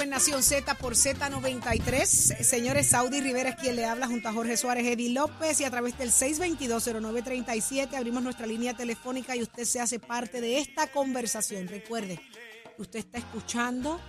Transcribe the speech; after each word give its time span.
En 0.00 0.10
Nación 0.10 0.42
Z 0.42 0.74
por 0.76 0.94
Z93. 0.94 2.04
Señores, 2.42 2.88
Saudi 2.88 3.20
Rivera 3.20 3.50
es 3.50 3.56
quien 3.56 3.76
le 3.76 3.84
habla 3.84 4.06
junto 4.06 4.28
a 4.28 4.32
Jorge 4.32 4.56
Suárez, 4.56 4.86
Eddie 4.86 5.10
López 5.10 5.60
y 5.60 5.64
a 5.64 5.70
través 5.70 5.96
del 5.98 6.10
622-0937 6.10 7.94
abrimos 7.94 8.22
nuestra 8.22 8.46
línea 8.46 8.74
telefónica 8.74 9.36
y 9.36 9.42
usted 9.42 9.64
se 9.64 9.80
hace 9.80 10.00
parte 10.00 10.40
de 10.40 10.58
esta 10.58 10.88
conversación. 10.88 11.68
Recuerde, 11.68 12.20
usted 12.78 13.00
está 13.00 13.18
escuchando 13.18 14.00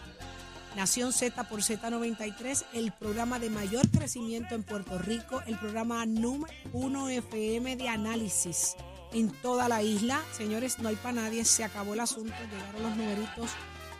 Nación 0.75 1.13
Z 1.13 1.43
por 1.49 1.61
Z93, 1.61 2.65
el 2.73 2.91
programa 2.91 3.37
de 3.37 3.49
mayor 3.49 3.87
crecimiento 3.89 4.55
en 4.55 4.63
Puerto 4.63 4.97
Rico, 4.97 5.43
el 5.45 5.57
programa 5.57 6.05
número 6.05 6.53
uno 6.73 7.09
FM 7.09 7.75
de 7.75 7.89
análisis 7.89 8.75
en 9.13 9.29
toda 9.41 9.69
la 9.69 9.83
isla. 9.83 10.21
Señores, 10.31 10.79
no 10.79 10.89
hay 10.89 10.95
para 10.95 11.13
nadie, 11.13 11.45
se 11.45 11.63
acabó 11.63 11.93
el 11.93 11.99
asunto, 11.99 12.33
llegaron 12.51 12.83
los 12.83 12.97
numeritos 12.97 13.51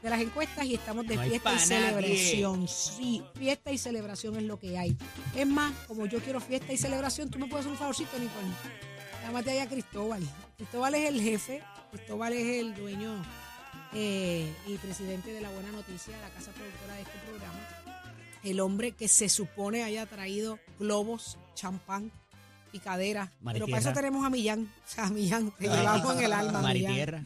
de 0.05 0.11
las 0.11 0.21
encuestas 0.21 0.63
y 0.65 0.75
estamos 0.75 1.07
de 1.07 1.15
No 1.15 1.23
fiesta 1.23 1.49
y 1.51 1.55
nadie. 1.55 1.65
celebración. 1.65 2.67
Sí, 2.67 3.23
fiesta 3.33 3.71
y 3.71 3.77
celebración 3.79 4.35
es 4.35 4.43
lo 4.43 4.59
que 4.59 4.77
hay. 4.77 4.95
Es 5.35 5.47
más, 5.47 5.73
como 5.87 6.05
yo 6.05 6.19
quiero 6.19 6.39
fiesta 6.39 6.71
y 6.71 6.77
celebración, 6.77 7.31
tú 7.31 7.39
me 7.39 7.47
puedes 7.47 7.65
hacer 7.65 7.71
un 7.71 7.77
favorcito, 7.79 8.11
Nicole. 8.19 8.45
Llámate 9.23 9.49
ahí 9.49 9.57
a 9.57 9.67
Cristóbal. 9.67 10.21
Cristóbal 10.57 10.93
es 10.93 11.09
el 11.09 11.19
jefe, 11.21 11.63
Cristóbal 11.91 12.33
es 12.33 12.61
el 12.61 12.75
dueño 12.75 13.25
eh, 13.95 14.53
y 14.67 14.77
presidente 14.77 15.33
de 15.33 15.41
La 15.41 15.49
Buena 15.49 15.71
Noticia, 15.71 16.15
la 16.21 16.29
casa 16.29 16.51
productora 16.51 16.93
de 16.93 17.01
este 17.01 17.17
programa. 17.27 17.59
El 18.43 18.59
hombre 18.59 18.91
que 18.91 19.07
se 19.07 19.27
supone 19.27 19.83
haya 19.83 20.05
traído 20.05 20.59
globos, 20.77 21.39
champán, 21.55 22.11
picadera. 22.71 23.31
Pero 23.43 23.65
para 23.65 23.79
eso 23.79 23.91
tenemos 23.91 24.23
a 24.23 24.29
Millán. 24.29 24.71
O 24.85 24.87
sea, 24.87 25.05
a 25.05 25.09
Millán, 25.09 25.49
te 25.57 25.67
llevamos 25.67 26.15
en 26.15 26.25
el 26.25 26.31
alma. 26.33 26.61
Maritierra. 26.61 27.23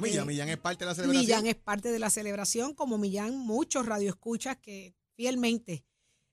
Millán, 0.00 0.26
Millán 0.26 0.48
es 0.48 0.58
parte 0.58 0.84
de 0.84 0.90
la 0.90 0.94
celebración. 0.94 1.26
Millán 1.26 1.46
es 1.46 1.56
parte 1.56 1.92
de 1.92 1.98
la 1.98 2.10
celebración, 2.10 2.74
como 2.74 2.98
Millán, 2.98 3.36
muchos 3.36 3.86
radioescuchas 3.86 4.56
que 4.56 4.94
fielmente 5.14 5.84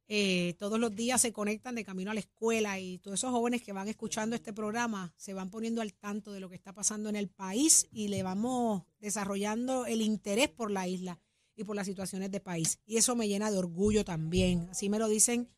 eh, 0.09 0.55
todos 0.57 0.79
los 0.79 0.95
días 0.95 1.19
se 1.19 1.33
conectan 1.33 1.75
de 1.75 1.83
camino 1.83 2.11
a 2.11 2.13
la 2.13 2.21
escuela 2.21 2.79
y 2.79 2.97
todos 2.99 3.19
esos 3.19 3.31
jóvenes 3.31 3.61
que 3.61 3.73
van 3.73 3.89
escuchando 3.89 4.37
este 4.37 4.53
programa 4.53 5.13
se 5.17 5.33
van 5.33 5.49
poniendo 5.49 5.81
al 5.81 5.93
tanto 5.93 6.31
de 6.31 6.39
lo 6.39 6.49
que 6.49 6.55
está 6.55 6.71
pasando 6.71 7.09
en 7.09 7.17
el 7.17 7.27
país 7.27 7.87
y 7.91 8.07
le 8.07 8.23
vamos 8.23 8.83
desarrollando 8.99 9.85
el 9.85 10.01
interés 10.01 10.47
por 10.47 10.71
la 10.71 10.87
isla 10.87 11.19
y 11.57 11.65
por 11.65 11.75
las 11.75 11.87
situaciones 11.87 12.31
de 12.31 12.39
país. 12.39 12.79
Y 12.85 12.95
eso 12.97 13.17
me 13.17 13.27
llena 13.27 13.51
de 13.51 13.57
orgullo 13.57 14.05
también. 14.05 14.69
Así 14.71 14.89
me 14.89 14.99
lo 14.99 15.09
dicen, 15.09 15.49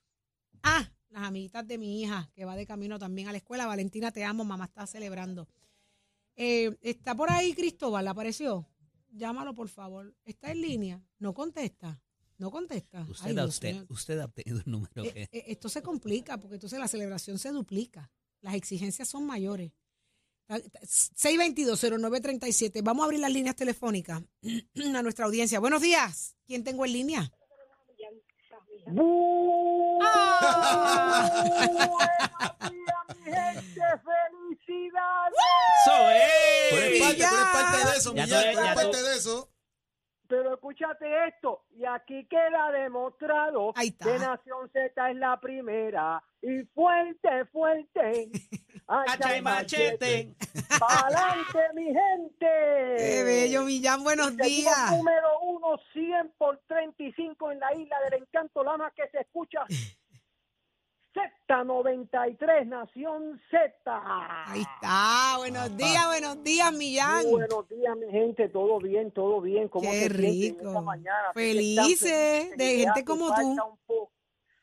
ah, 0.64 0.92
las 1.10 1.24
amiguitas 1.24 1.68
de 1.68 1.78
mi 1.78 2.02
hija 2.02 2.32
que 2.34 2.46
va 2.46 2.56
de 2.56 2.66
camino 2.66 2.98
también 2.98 3.28
a 3.28 3.32
la 3.32 3.38
escuela. 3.38 3.68
Valentina, 3.68 4.12
te 4.12 4.24
amo, 4.24 4.46
mamá 4.46 4.66
está 4.66 4.88
celebrando. 4.88 5.48
Eh, 6.42 6.78
¿Está 6.82 7.16
por 7.16 7.30
ahí 7.30 7.54
Cristóbal? 7.54 8.08
¿Apareció? 8.08 8.66
Llámalo, 9.12 9.54
por 9.54 9.68
favor. 9.68 10.16
¿Está 10.24 10.52
en 10.52 10.62
línea? 10.62 11.04
¿No 11.20 11.34
contesta? 11.34 12.02
¿No 12.38 12.50
contesta? 12.50 13.00
Ay, 13.00 13.12
Usted, 13.12 13.30
ha, 13.32 13.34
Dios 13.34 13.50
usted, 13.50 13.86
usted 13.90 14.20
ha 14.20 14.26
obtenido 14.26 14.62
un 14.66 14.72
número 14.72 15.04
Eh, 15.04 15.12
que... 15.14 15.24
eh, 15.38 15.44
esto 15.48 15.68
se 15.68 15.82
complica 15.82 16.38
porque 16.38 16.56
entonces 16.56 16.80
la 16.80 16.88
celebración 16.88 17.38
se 17.38 17.50
duplica. 17.50 18.10
Las 18.40 18.54
exigencias 18.56 19.10
son 19.10 19.26
mayores. 19.26 19.74
Ta- 20.46 20.62
ta- 20.62 20.80
622-0937. 20.82 22.82
Vamos 22.84 23.02
a 23.04 23.06
abrir 23.06 23.20
las 23.20 23.34
líneas 23.34 23.56
telefónicas 23.58 24.24
a 24.96 25.02
nuestra 25.04 25.26
audiencia. 25.26 25.60
Buenos 25.60 25.82
días. 25.82 26.38
¿Quién 26.48 26.64
tengo 26.64 26.86
en 26.86 26.94
línea? 26.94 27.30
¡Eso 34.74 35.92
Tú 36.70 36.76
eres 36.78 36.94
es! 36.94 37.02
parte, 37.02 37.18
tú 37.18 37.36
eres 37.36 37.48
parte 37.54 37.78
de 37.78 37.98
eso, 37.98 38.14
Ya 38.14 38.24
Millán, 38.24 38.54
tú 38.54 38.60
eres 38.60 38.76
parte 38.76 39.04
de 39.04 39.16
eso. 39.16 39.50
Pero 40.28 40.54
escúchate 40.54 41.28
esto, 41.28 41.64
y 41.72 41.86
aquí 41.86 42.28
queda 42.28 42.72
demostrado 42.72 43.74
que 43.74 44.20
Nación 44.20 44.70
Z 44.72 45.10
es 45.10 45.18
la 45.18 45.40
primera. 45.40 46.24
Y 46.42 46.62
fuerte, 46.76 47.46
fuerte. 47.52 48.30
¡Hacha 48.88 49.38
y 49.38 49.42
machete! 49.42 50.36
¡Pa'lante, 50.80 51.60
mi 51.74 51.86
gente! 51.86 52.96
Qué 52.98 53.24
bello, 53.24 53.64
Millán. 53.64 54.04
Buenos 54.04 54.38
días. 54.38 54.92
número 54.92 55.40
uno, 55.42 55.80
100 55.94 56.34
por 56.38 56.60
35 56.68 57.52
en 57.52 57.60
la 57.60 57.74
isla 57.74 57.98
del 58.10 58.22
encanto, 58.22 58.64
la 58.64 58.78
más 58.78 58.94
que 58.94 59.08
se 59.10 59.20
escucha. 59.22 59.66
Z93, 61.14 62.68
Nación 62.68 63.42
Z. 63.50 63.72
Ahí 64.46 64.62
está. 64.62 65.36
Buenos 65.38 65.76
días, 65.76 66.06
buenos 66.08 66.44
días, 66.44 66.72
Millán. 66.74 67.24
Muy 67.24 67.32
buenos 67.32 67.68
días, 67.70 67.98
mi 67.98 68.12
gente. 68.12 68.50
Todo 68.50 68.80
bien, 68.80 69.12
todo 69.12 69.42
bien. 69.42 69.68
¿Cómo 69.70 69.90
Qué 69.90 70.08
rico. 70.10 70.68
esta 70.68 70.82
mañana? 70.82 71.34
Felices, 71.34 72.56
de 72.56 72.78
gente 72.78 73.04
como 73.04 73.34
tú. 73.34 73.42
un 73.42 74.10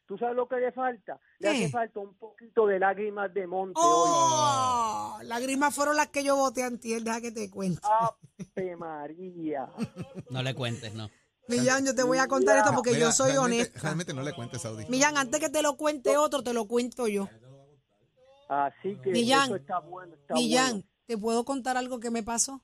¿Tú 0.06 0.16
sabes 0.18 0.36
lo 0.36 0.46
que 0.46 0.56
le 0.56 0.70
falta? 0.70 1.18
Le 1.40 1.50
¿Qué? 1.50 1.56
hace 1.56 1.68
falta 1.70 1.98
un 1.98 2.14
poquito 2.14 2.64
de 2.68 2.78
lágrimas 2.78 3.34
de 3.34 3.44
monte 3.48 3.74
¡Oh! 3.82 5.18
Lágrimas 5.24 5.74
fueron 5.74 5.96
las 5.96 6.08
que 6.08 6.22
yo 6.22 6.36
boté 6.36 6.62
antier, 6.62 7.02
deja 7.02 7.20
que 7.20 7.32
te 7.32 7.50
cuente. 7.50 7.80
¡Ave 7.82 8.76
María! 8.76 9.68
No 10.30 10.44
le 10.44 10.54
cuentes, 10.54 10.94
no. 10.94 11.10
Millán, 11.48 11.84
yo 11.86 11.94
te 11.94 12.02
voy 12.02 12.18
a 12.18 12.26
contar 12.26 12.58
esto 12.58 12.72
porque 12.74 12.90
Mira, 12.90 13.06
yo 13.06 13.12
soy 13.12 13.32
realmente- 13.32 13.56
honesta. 13.62 13.80
Realmente 13.80 14.14
no 14.14 14.22
le 14.22 14.32
cuentes, 14.34 14.62
Saudi. 14.62 14.84
Millán, 14.88 15.16
antes 15.16 15.40
que 15.40 15.48
te 15.48 15.62
lo 15.62 15.76
cuente 15.76 16.16
otro, 16.16 16.42
te 16.42 16.52
lo 16.52 16.66
cuento 16.66 17.06
yo. 17.08 17.28
Así 18.48 18.96
que 19.02 19.10
Millán, 19.10 19.46
eso 19.46 19.56
está 19.56 19.78
bueno, 19.80 20.14
está 20.14 20.34
Millán, 20.34 20.70
bueno. 20.72 20.88
¿te 21.06 21.18
puedo 21.18 21.44
contar 21.44 21.76
algo 21.76 21.98
que 22.00 22.10
me 22.10 22.22
pasó? 22.22 22.62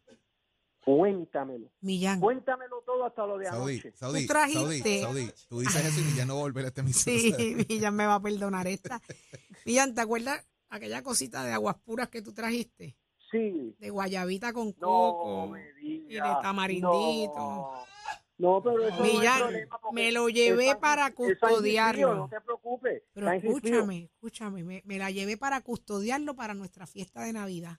Cuéntamelo. 0.85 1.71
Millán. 1.81 2.19
Cuéntamelo 2.21 2.83
todo 2.85 3.05
hasta 3.05 3.25
lo 3.27 3.39
de 3.39 3.47
Saudi, 3.47 3.75
anoche. 3.75 3.93
Saudi, 3.97 4.27
Tú 4.27 4.33
trajiste- 4.33 5.01
Saudi, 5.03 5.21
Saudi, 5.27 5.33
tú 5.49 5.61
dices 5.61 5.85
eso 5.85 6.01
y 6.01 6.05
Millán 6.05 6.29
no 6.29 6.35
va 6.35 6.41
a 6.41 6.43
volver 6.45 6.65
a 6.65 6.69
este 6.69 6.81
emisora. 6.81 7.17
Sí, 7.17 7.57
Millán 7.69 7.95
me 7.95 8.07
va 8.07 8.17
a 8.17 8.21
perdonar 8.23 8.67
esta. 8.67 9.01
Millán, 9.65 9.95
¿te 9.95 10.01
acuerdas 10.01 10.45
aquella 10.69 11.03
cosita 11.03 11.45
de 11.45 11.53
aguas 11.53 11.77
puras 11.85 12.09
que 12.09 12.21
tú 12.23 12.33
trajiste? 12.33 12.97
Sí. 13.31 13.75
De 13.79 13.91
guayabita 13.91 14.53
con 14.53 14.69
No 14.79 14.87
coco 14.87 15.57
y 15.81 16.01
de 16.15 16.19
tamarindito. 16.43 17.33
No. 17.37 17.73
No, 18.39 18.63
pero 18.63 18.87
eso 18.87 18.99
no 18.99 19.05
es 19.05 19.13
Millán, 19.13 19.39
problema 19.41 19.79
me 19.93 20.13
lo 20.13 20.29
llevé 20.29 20.75
para 20.77 21.13
custodiarlo. 21.15 22.15
No 22.15 22.29
te 22.29 22.41
preocupes. 22.41 23.03
Pero 23.13 23.31
escúchame, 23.31 24.05
escúchame, 24.05 24.65
me, 24.65 24.83
me 24.85 24.99
la 24.99 25.11
llevé 25.11 25.37
para 25.37 25.61
custodiarlo 25.61 26.35
para 26.35 26.55
nuestra 26.55 26.87
fiesta 26.87 27.23
de 27.23 27.33
Navidad. 27.33 27.79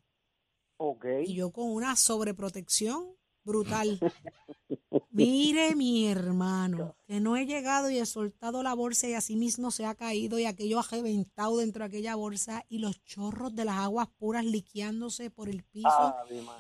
Ok. 0.78 1.06
Y 1.26 1.36
yo 1.36 1.52
con 1.52 1.70
una 1.72 1.96
sobreprotección 1.96 3.16
brutal. 3.44 4.00
Mire, 5.12 5.76
mi 5.76 6.08
hermano, 6.08 6.96
que 7.06 7.20
no 7.20 7.38
he 7.38 7.46
llegado 7.46 7.90
y 7.90 8.00
he 8.00 8.06
soltado 8.06 8.64
la 8.64 8.74
bolsa 8.74 9.08
y 9.08 9.14
así 9.14 9.36
mismo 9.36 9.70
se 9.70 9.86
ha 9.86 9.94
caído 9.94 10.40
y 10.40 10.46
aquello 10.46 10.80
ha 10.80 10.88
reventado 10.90 11.58
dentro 11.58 11.84
de 11.84 11.88
aquella 11.88 12.16
bolsa 12.16 12.66
y 12.68 12.80
los 12.80 13.04
chorros 13.04 13.56
de 13.56 13.66
las 13.66 13.78
aguas 13.78 14.08
puras 14.18 14.44
liqueándose 14.44 15.30
por 15.30 15.50
el 15.50 15.64
piso. 15.64 16.16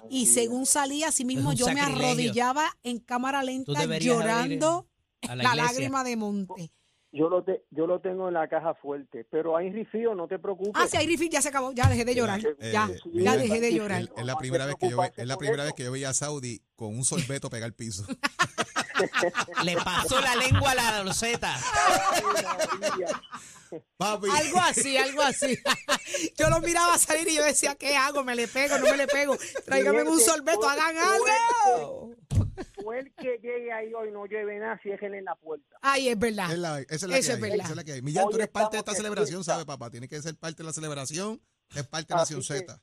Y 0.09 0.27
según 0.27 0.65
salía, 0.65 1.07
así 1.07 1.25
mismo 1.25 1.53
yo 1.53 1.65
me 1.73 1.81
arrodillaba 1.81 2.65
en 2.83 2.99
cámara 2.99 3.43
lenta 3.43 3.85
llorando 3.97 4.87
la 5.21 5.55
lágrima 5.55 6.03
de 6.03 6.15
monte. 6.15 6.71
Yo 7.15 7.29
lo, 7.29 7.43
te- 7.43 7.63
yo 7.69 7.85
lo 7.85 7.99
tengo 8.01 8.27
en 8.27 8.33
la 8.33 8.47
caja 8.47 8.73
fuerte, 8.73 9.23
pero 9.29 9.55
hay 9.55 9.71
rifío, 9.71 10.15
no 10.15 10.27
te 10.27 10.39
preocupes. 10.39 10.73
Ah, 10.75 10.87
sí, 10.89 10.97
ahí 10.97 11.05
refill, 11.05 11.29
ya 11.29 11.43
se 11.43 11.49
acabó, 11.49 11.71
ya 11.71 11.87
dejé 11.87 12.05
de 12.05 12.15
llorar. 12.15 12.41
Eh, 12.43 12.71
ya, 12.73 12.89
eh, 12.91 12.99
ya 13.13 13.37
dejé 13.37 13.61
de 13.61 13.71
llorar. 13.71 14.01
Es, 14.01 14.11
es 14.17 14.25
la 14.25 14.35
primera 14.35 14.65
vez 14.65 14.75
que 14.79 14.89
yo 14.89 14.97
ve- 14.99 15.13
es 15.15 15.27
la 15.27 15.37
primera 15.37 15.63
vez 15.63 15.73
que 15.73 15.83
yo 15.83 15.91
veía 15.91 16.09
a 16.09 16.13
Saudi 16.15 16.59
con 16.75 16.87
un 16.97 17.05
sorbeto 17.05 17.51
pegar 17.51 17.67
el 17.67 17.75
piso. 17.75 18.03
Le 19.63 19.75
pasó 19.75 20.19
la 20.21 20.35
lengua 20.35 20.71
a 20.71 20.75
la 20.75 21.03
roseta. 21.03 21.55
Papi. 23.97 24.27
Algo 24.31 24.59
así, 24.59 24.97
algo 24.97 25.21
así. 25.21 25.57
yo 26.37 26.49
lo 26.49 26.59
miraba 26.61 26.97
salir 26.97 27.27
y 27.27 27.35
yo 27.35 27.43
decía, 27.43 27.75
¿qué 27.75 27.95
hago? 27.95 28.23
¿Me 28.23 28.35
le 28.35 28.47
pego? 28.47 28.77
¿No 28.79 28.85
me 28.91 28.97
le 28.97 29.07
pego? 29.07 29.37
Tráigame 29.65 30.03
un 30.03 30.19
sorbeto, 30.19 30.67
hagan 30.67 30.95
algo. 30.97 32.11
Fue 32.83 32.99
el 32.99 33.13
que 33.15 33.39
llegue 33.41 33.71
ahí 33.71 33.93
hoy, 33.93 34.11
no 34.11 34.25
lleve 34.25 34.59
nada, 34.59 34.79
ciérrenle 34.83 35.19
en 35.19 35.25
la 35.25 35.35
puerta. 35.35 35.77
Ay, 35.81 36.09
es 36.09 36.19
verdad. 36.19 36.51
Es 36.51 36.59
la- 36.59 36.79
esa 36.81 36.93
es 36.95 37.03
la 37.03 37.17
Eso 37.17 37.27
que 37.27 37.33
es 37.33 37.35
hay, 37.35 37.41
verdad. 37.41 37.59
esa 37.65 37.69
es 37.69 37.75
la 37.75 37.83
que 37.83 37.91
hay. 37.93 38.01
Millán, 38.01 38.29
tú 38.29 38.35
eres 38.35 38.49
parte 38.49 38.75
de 38.75 38.79
esta 38.79 38.93
celebración. 38.93 39.43
¿sabes, 39.43 39.65
papá? 39.65 39.89
Tiene 39.89 40.07
que 40.07 40.21
ser 40.21 40.35
parte 40.35 40.63
de 40.63 40.67
la 40.67 40.73
celebración, 40.73 41.41
es 41.75 41.87
parte 41.87 42.13
de 42.13 42.19
Nación 42.19 42.41
que- 42.41 42.45
Z. 42.45 42.81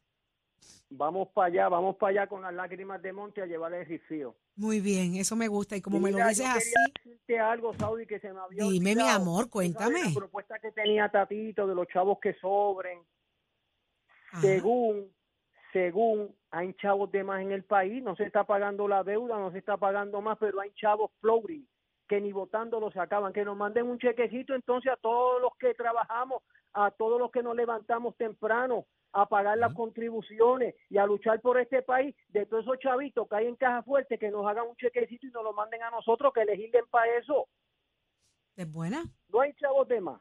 Vamos 0.92 1.28
para 1.28 1.46
allá, 1.46 1.69
vamos 1.69 1.96
para 1.96 2.10
allá 2.10 2.26
con 2.26 2.42
las 2.42 2.52
lágrimas 2.52 3.00
de 3.00 3.12
monte 3.12 3.40
a 3.40 3.46
llevar 3.46 3.72
el 3.75 3.87
rifío. 3.87 4.34
Muy 4.56 4.81
bien, 4.81 5.14
eso 5.14 5.37
me 5.37 5.46
gusta. 5.46 5.76
Y 5.76 5.81
como 5.81 6.00
me 6.00 6.10
lo 6.10 6.19
dices 6.19 6.38
yo 6.38 6.46
así, 6.46 6.75
decirte 7.04 7.38
algo, 7.38 7.72
Saudi, 7.75 8.06
que 8.06 8.19
se 8.19 8.32
me 8.32 8.40
había 8.40 8.64
Dime, 8.64 8.96
mi 8.96 9.08
amor, 9.08 9.48
cuéntame. 9.48 10.02
La 10.04 10.14
propuesta 10.14 10.58
que 10.58 10.72
tenía 10.72 11.08
Tatito 11.08 11.66
de 11.66 11.76
los 11.76 11.87
chavos 11.87 12.19
que 12.20 12.34
sobren. 12.34 12.98
Ajá. 14.32 14.40
Según, 14.40 15.12
según 15.72 16.34
hay 16.50 16.75
chavos 16.75 17.12
de 17.12 17.22
más 17.22 17.40
en 17.40 17.52
el 17.52 17.62
país, 17.62 18.02
no 18.02 18.16
se 18.16 18.25
está 18.25 18.42
pagando 18.42 18.88
la 18.88 19.04
deuda, 19.04 19.38
no 19.38 19.52
se 19.52 19.58
está 19.58 19.76
pagando 19.76 20.20
más, 20.20 20.38
pero 20.38 20.60
hay 20.60 20.72
chavos 20.72 21.12
floating 21.20 21.64
que 22.10 22.20
ni 22.20 22.32
votando 22.32 22.81
lo 22.81 22.90
sacaban, 22.90 23.32
que 23.32 23.44
nos 23.44 23.56
manden 23.56 23.87
un 23.87 23.96
chequecito 24.00 24.52
entonces 24.56 24.92
a 24.92 24.96
todos 24.96 25.40
los 25.40 25.52
que 25.56 25.75
trabajamos, 25.75 26.42
a 26.72 26.90
todos 26.90 27.20
los 27.20 27.31
que 27.31 27.40
nos 27.40 27.54
levantamos 27.54 28.16
temprano, 28.16 28.87
a 29.12 29.27
pagar 29.27 29.59
las 29.59 29.75
contribuciones 29.75 30.75
y 30.89 30.99
a 30.99 31.07
luchar 31.07 31.41
por 31.41 31.59
este 31.59 31.83
país, 31.83 32.15
de 32.29 32.47
todos 32.47 32.65
esos 32.65 32.79
chavitos 32.79 33.29
que 33.29 33.37
hay 33.37 33.47
en 33.47 33.57
caja 33.57 33.83
fuerte, 33.83 34.19
que 34.19 34.31
nos 34.31 34.47
hagan 34.47 34.69
un 34.69 34.77
chequecito 34.77 35.27
y 35.27 35.31
nos 35.31 35.45
lo 35.45 35.53
manden 35.53 35.83
a 35.83 35.91
nosotros, 35.91 36.33
que 36.33 36.45
legislen 36.45 36.85
para 36.91 37.17
eso. 37.17 37.49
Es 38.57 38.71
buena, 38.71 39.05
No 39.29 39.41
hay 39.41 39.53
chavos 39.55 39.89
de 39.89 40.01
más. 40.01 40.21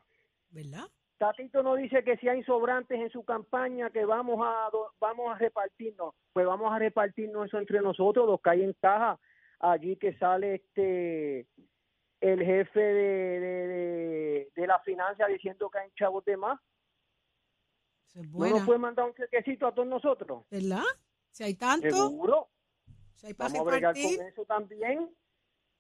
¿verdad? 0.52 0.88
Tatito 1.18 1.62
no 1.62 1.76
dice 1.76 2.04
que 2.04 2.18
si 2.18 2.30
hay 2.30 2.44
sobrantes 2.44 3.00
en 3.00 3.10
su 3.10 3.24
campaña 3.24 3.90
que 3.90 4.06
vamos 4.06 4.40
a 4.42 4.70
vamos 5.00 5.36
a 5.36 5.38
repartirnos, 5.38 6.16
pues 6.32 6.46
vamos 6.46 6.72
a 6.72 6.80
repartirnos 6.80 7.48
eso 7.48 7.60
entre 7.60 7.82
nosotros, 7.82 8.26
los 8.26 8.42
que 8.42 8.50
hay 8.50 8.64
en 8.64 8.74
caja, 8.74 9.20
allí 9.60 9.98
que 9.98 10.18
sale 10.18 10.56
este 10.56 11.46
el 12.22 12.44
jefe 12.44 12.80
de, 12.80 13.40
de, 13.40 13.68
de, 13.68 14.52
de 14.56 14.68
la 14.68 14.80
finanza 14.80 15.26
diciendo 15.28 15.70
que 15.70 15.80
hay 15.80 15.92
chavos 15.92 16.24
de 16.26 16.38
más. 16.38 16.60
Eso 18.14 18.22
es 18.22 18.30
¿No 18.32 18.50
nos 18.50 18.66
puede 18.66 18.80
mandar 18.80 19.06
un 19.06 19.14
chequecito 19.14 19.68
a 19.68 19.74
todos 19.74 19.88
nosotros? 19.88 20.46
¿verdad? 20.50 20.84
Si 21.32 21.44
hay 21.44 21.56
tanto, 21.56 21.90
Seguro. 21.90 22.50
si 23.14 23.28
hay 23.28 23.34
para 23.34 23.50
Vamos 23.54 23.68
a 23.68 23.72
bregar 23.72 23.96
repartir, 23.96 24.18
con 24.18 24.28
eso 24.28 24.46
también. 24.46 25.16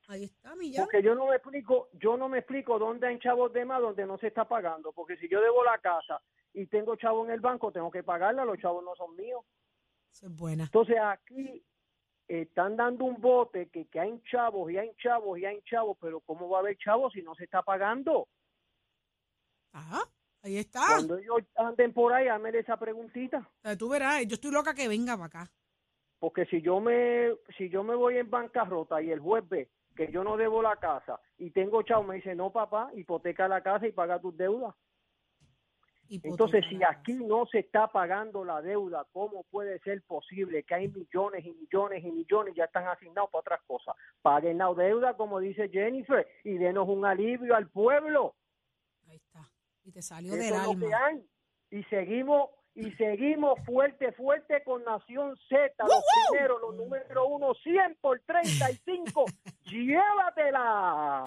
ahí 0.07 0.23
está, 0.25 0.55
Millán. 0.55 0.85
Porque 0.85 1.01
yo 1.03 1.15
no 1.15 1.27
me 1.27 1.35
explico, 1.35 1.89
yo 1.93 2.17
no 2.17 2.29
me 2.29 2.39
explico 2.39 2.77
dónde 2.79 3.07
hay 3.07 3.19
chavos 3.19 3.51
de 3.53 3.65
más 3.65 3.81
donde 3.81 4.05
no 4.05 4.17
se 4.17 4.27
está 4.27 4.47
pagando, 4.47 4.91
porque 4.93 5.17
si 5.17 5.27
yo 5.27 5.41
debo 5.41 5.63
la 5.63 5.77
casa 5.79 6.21
y 6.53 6.67
tengo 6.67 6.95
chavo 6.95 7.25
en 7.25 7.31
el 7.31 7.39
banco, 7.41 7.71
tengo 7.71 7.89
que 7.91 8.03
pagarla, 8.03 8.45
los 8.45 8.57
chavos 8.59 8.83
no 8.83 8.95
son 8.95 9.15
míos. 9.15 9.43
Eso 10.11 10.27
es 10.27 10.35
buena. 10.35 10.63
Entonces 10.63 10.97
aquí 11.01 11.63
están 12.27 12.75
dando 12.75 13.05
un 13.05 13.19
bote 13.19 13.69
que, 13.69 13.87
que 13.87 13.99
hay 13.99 14.21
chavos 14.29 14.71
y 14.71 14.77
hay 14.77 14.93
chavos 14.95 15.39
y 15.39 15.45
hay 15.45 15.61
chavos, 15.63 15.97
pero 15.99 16.19
¿cómo 16.21 16.47
va 16.49 16.57
a 16.57 16.61
haber 16.61 16.77
chavos 16.77 17.13
si 17.13 17.21
no 17.23 17.33
se 17.35 17.43
está 17.45 17.63
pagando? 17.63 18.27
Ajá, 19.71 20.01
ahí 20.41 20.57
está. 20.57 20.85
Cuando 20.87 21.17
ellos 21.17 21.41
anden 21.55 21.93
por 21.93 22.13
ahí, 22.13 22.27
hazme 22.27 22.49
esa 22.57 22.77
preguntita. 22.77 23.39
O 23.39 23.61
sea, 23.61 23.77
tú 23.77 23.89
verás, 23.89 24.25
yo 24.25 24.35
estoy 24.35 24.51
loca 24.51 24.73
que 24.73 24.87
venga 24.87 25.15
para 25.15 25.25
acá. 25.25 25.51
Porque 26.19 26.45
si 26.45 26.61
yo 26.61 26.79
me 26.81 27.33
si 27.57 27.69
yo 27.69 27.83
me 27.83 27.95
voy 27.95 28.17
en 28.17 28.29
bancarrota 28.29 29.01
y 29.01 29.11
el 29.11 29.19
juez 29.19 29.47
ve 29.47 29.69
que 29.95 30.11
yo 30.11 30.23
no 30.23 30.37
debo 30.37 30.61
la 30.61 30.75
casa 30.77 31.19
y 31.37 31.51
tengo 31.51 31.81
chavo, 31.83 32.03
me 32.03 32.15
dice, 32.15 32.35
no 32.35 32.51
papá, 32.51 32.91
hipoteca 32.95 33.47
la 33.47 33.61
casa 33.61 33.87
y 33.87 33.91
paga 33.91 34.19
tus 34.19 34.35
deudas. 34.35 34.73
Hipoteca 36.07 36.31
Entonces, 36.31 36.65
si 36.69 36.83
aquí 36.83 37.13
no 37.13 37.45
se 37.45 37.59
está 37.59 37.87
pagando 37.87 38.43
la 38.43 38.61
deuda, 38.61 39.05
¿cómo 39.11 39.43
puede 39.43 39.77
ser 39.79 40.01
posible 40.03 40.63
que 40.63 40.73
hay 40.73 40.87
millones 40.87 41.45
y 41.45 41.51
millones 41.51 42.03
y 42.03 42.11
millones 42.11 42.55
ya 42.55 42.65
están 42.65 42.87
asignados 42.87 43.29
para 43.29 43.41
otras 43.41 43.61
cosas? 43.67 43.95
Paguen 44.21 44.57
la 44.57 44.73
deuda, 44.73 45.15
como 45.15 45.39
dice 45.39 45.69
Jennifer, 45.69 46.25
y 46.43 46.57
denos 46.57 46.87
un 46.87 47.05
alivio 47.05 47.55
al 47.55 47.69
pueblo. 47.69 48.35
Ahí 49.07 49.17
está. 49.17 49.49
Y 49.83 49.91
te 49.91 50.01
salió 50.01 50.33
del 50.33 50.53
alma. 50.53 50.87
Y 51.71 51.83
seguimos 51.83 52.49
y 52.75 52.91
seguimos 52.93 53.59
fuerte, 53.65 54.11
fuerte 54.13 54.63
con 54.63 54.85
Nación 54.85 55.35
Z, 55.49 55.73
los 55.79 56.01
primeros, 56.29 56.61
los 56.61 56.75
número 56.75 57.27
uno, 57.27 57.53
100 57.61 57.97
por 57.99 58.21
35. 58.21 59.25
¡Llévatela! 59.65 61.25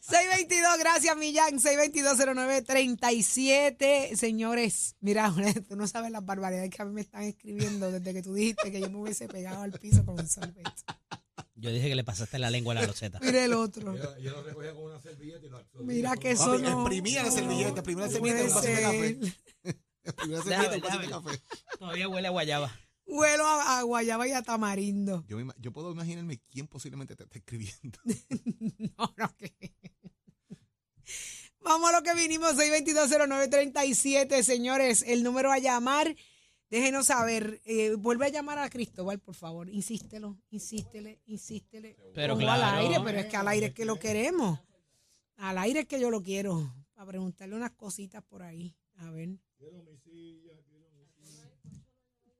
622, 0.00 0.78
gracias 0.78 1.16
Millán, 1.16 1.58
6220937. 1.58 4.16
Señores, 4.16 4.96
mira, 5.00 5.32
tú 5.68 5.76
no 5.76 5.86
sabes 5.86 6.10
las 6.10 6.26
barbaridades 6.26 6.68
que 6.68 6.82
a 6.82 6.84
mí 6.84 6.92
me 6.92 7.00
están 7.00 7.22
escribiendo 7.22 7.90
desde 7.90 8.12
que 8.12 8.22
tú 8.22 8.34
dijiste 8.34 8.70
que 8.70 8.82
yo 8.82 8.90
me 8.90 8.98
hubiese 8.98 9.28
pegado 9.28 9.62
al 9.62 9.72
piso 9.72 10.04
con 10.04 10.20
un 10.20 10.28
sorbeto. 10.28 10.70
Yo 11.60 11.70
dije 11.70 11.88
que 11.88 11.94
le 11.94 12.04
pasaste 12.04 12.38
la 12.38 12.50
lengua 12.50 12.72
a 12.72 12.80
la 12.80 12.86
loseta. 12.86 13.18
Mira 13.22 13.44
el 13.44 13.52
otro. 13.52 13.94
Yo 14.18 14.30
lo 14.32 14.42
recogía 14.42 14.72
con 14.74 14.84
una 14.84 15.00
servilleta 15.00 15.46
y 15.46 15.48
lo 15.50 15.62
Mira 15.84 16.16
que 16.16 16.30
eso 16.32 16.46
Papi, 16.52 16.62
no. 16.62 16.80
exprimía 16.80 17.22
la 17.22 17.30
servilleta, 17.30 17.82
primera 17.82 18.06
no 18.06 18.12
servilleta 18.12 18.42
y 18.42 18.46
un 18.48 18.54
vasito 18.54 18.72
de 18.74 18.82
café. 18.82 19.18
Primera 20.16 20.42
Déjame, 20.42 20.64
servilleta 20.66 20.94
y 20.94 20.96
un 20.96 21.02
de 21.02 21.08
café. 21.10 21.40
Todavía 21.78 22.08
huele 22.08 22.28
a 22.28 22.30
guayaba. 22.30 22.80
Huelo 23.06 23.44
a, 23.46 23.78
a 23.78 23.82
guayaba 23.82 24.26
y 24.28 24.32
a 24.32 24.42
tamarindo. 24.42 25.24
Yo, 25.28 25.36
me 25.36 25.42
ima- 25.44 25.54
yo 25.58 25.72
puedo 25.72 25.90
imaginarme 25.92 26.40
quién 26.48 26.66
posiblemente 26.68 27.16
te 27.16 27.24
está 27.24 27.38
escribiendo. 27.38 27.98
No, 28.96 29.14
no, 29.16 29.36
que. 29.36 29.52
Vamos 31.62 31.90
a 31.90 31.92
lo 31.92 32.02
que 32.02 32.14
vinimos, 32.14 32.54
6220937, 32.56 34.42
señores. 34.42 35.04
El 35.06 35.22
número 35.22 35.52
a 35.52 35.58
llamar, 35.58 36.14
déjenos 36.70 37.06
saber. 37.06 37.60
Eh, 37.64 37.94
vuelve 37.96 38.26
a 38.26 38.28
llamar 38.30 38.58
a 38.58 38.70
Cristóbal, 38.70 39.18
por 39.18 39.34
favor. 39.34 39.68
Insístelo, 39.68 40.38
insístele, 40.50 41.20
insístele. 41.26 41.96
Pero 42.14 42.38
claro. 42.38 42.64
al 42.64 42.78
aire, 42.78 43.00
pero 43.04 43.18
es 43.18 43.26
que 43.26 43.36
al 43.36 43.48
aire 43.48 43.66
es 43.66 43.74
que 43.74 43.84
lo 43.84 43.98
queremos. 43.98 44.58
Al 45.36 45.58
aire 45.58 45.80
es 45.80 45.86
que 45.86 46.00
yo 46.00 46.10
lo 46.10 46.22
quiero. 46.22 46.72
Para 46.94 47.06
preguntarle 47.06 47.56
unas 47.56 47.72
cositas 47.72 48.22
por 48.22 48.42
ahí. 48.42 48.74
A 48.98 49.10
ver. 49.10 49.30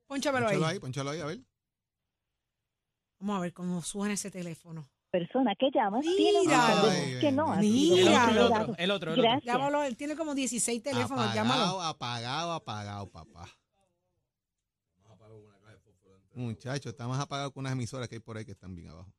Pónchamelo 0.07 0.47
ahí. 0.47 0.61
Ahí, 0.63 0.79
ponchalo 0.79 1.11
ahí, 1.11 1.19
a 1.19 1.25
ver. 1.25 1.39
Vamos 3.19 3.37
a 3.37 3.39
ver 3.41 3.53
cómo 3.53 3.81
suena 3.81 4.13
ese 4.13 4.31
teléfono. 4.31 4.89
persona 5.11 5.55
que 5.55 5.69
llamas 5.71 6.01
tiene 6.01 6.41
un 6.41 7.19
que 7.19 7.31
no 7.31 7.55
Mira. 7.57 8.29
El 8.31 8.37
otro, 8.39 8.57
el 8.57 8.61
otro, 8.61 8.75
el 8.77 8.91
otro, 8.91 9.13
el 9.13 9.19
otro. 9.19 9.39
Llámalo, 9.45 9.83
él 9.83 9.95
tiene 9.95 10.15
como 10.15 10.33
16 10.33 10.81
teléfonos, 10.81 11.25
apagado, 11.25 11.35
llámalo. 11.35 11.81
apagado, 11.81 12.53
apagado, 12.53 13.09
papá. 13.09 13.47
Muchachos, 16.33 16.91
está 16.93 17.07
más 17.07 17.19
apagado 17.19 17.51
que 17.51 17.59
unas 17.59 17.73
emisoras 17.73 18.07
que 18.07 18.15
hay 18.15 18.21
por 18.21 18.37
ahí 18.37 18.45
que 18.45 18.51
están 18.53 18.75
bien 18.75 18.89
abajo. 18.89 19.11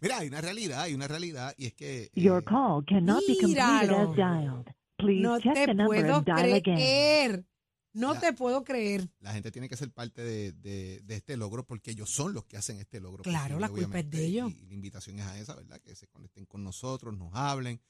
Mira, 0.00 0.18
hay 0.18 0.28
una 0.28 0.40
realidad, 0.40 0.82
hay 0.82 0.94
una 0.94 1.06
realidad, 1.06 1.54
y 1.56 1.66
es 1.66 1.74
que 1.74 2.04
eh, 2.04 2.10
Your 2.14 2.42
call 2.42 2.84
cannot 2.86 3.20
be 3.26 3.36
completed 3.38 3.90
as 3.90 4.14
dialed. 4.16 4.66
Please 4.96 5.22
No 5.22 5.38
check 5.40 5.54
te 5.54 5.66
the 5.66 5.74
number 5.74 6.02
puedo 6.02 6.16
and 6.16 6.26
dial 6.26 6.54
again. 6.54 7.46
No 7.92 8.18
te 8.18 8.32
puedo 8.32 8.62
creer. 8.64 9.08
la 9.20 9.32
gente 9.32 9.50
tiene 9.50 9.68
que 9.68 9.76
ser 9.76 9.90
parte 9.90 10.22
de, 10.22 10.52
de- 10.52 11.00
de 11.02 11.14
este 11.16 11.36
logro 11.36 11.66
porque 11.66 11.90
ellos 11.90 12.10
son 12.10 12.32
los 12.34 12.44
que 12.44 12.56
hacen 12.56 12.78
este 12.78 13.00
logro. 13.00 13.22
Claro, 13.22 13.58
posible, 13.58 13.60
la 13.60 13.68
culpa 13.68 13.98
es 14.00 14.10
de 14.10 14.24
ellos. 14.26 14.52
Y, 14.52 14.66
la 14.66 14.74
invitación 14.74 15.18
es 15.18 15.26
a 15.26 15.38
esa, 15.38 15.54
¿verdad? 15.56 15.80
Que 15.80 15.94
se 15.96 16.06
conecten 16.06 16.46
con 16.46 16.62
nosotros, 16.62 17.16
nos 17.16 17.34
hablen 17.34 17.80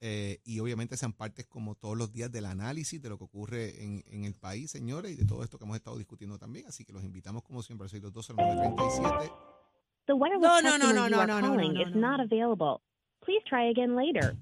eh, 0.00 0.40
y 0.44 0.58
obviamente 0.60 0.96
sean 0.96 1.12
partes 1.12 1.46
como 1.46 1.74
todos 1.74 1.96
los 1.96 2.12
días 2.12 2.30
del 2.30 2.44
análisis 2.46 3.00
de 3.00 3.08
lo 3.08 3.16
que 3.18 3.24
ocurre 3.24 3.82
en, 3.82 4.02
en 4.06 4.24
el 4.24 4.34
país, 4.34 4.70
señores, 4.70 5.12
y 5.12 5.16
de 5.16 5.24
todo 5.24 5.42
esto 5.42 5.58
que 5.58 5.64
hemos 5.64 5.76
estado 5.76 5.96
discutiendo 5.96 6.38
también. 6.38 6.66
Así 6.66 6.84
que 6.84 6.92
los 6.92 7.02
invitamos 7.04 7.42
como 7.42 7.62
siempre 7.62 7.86
al 7.86 7.90
6220937. 8.02 9.32
The 10.06 10.12
wireless 10.12 10.40
No, 10.42 10.60
no, 10.62 10.78
no, 10.78 10.92
no, 10.92 11.08
no, 11.08 11.08
no, 11.08 11.26
no, 11.26 11.40
no, 11.40 11.54
no. 11.56 11.56
later. 13.96 14.36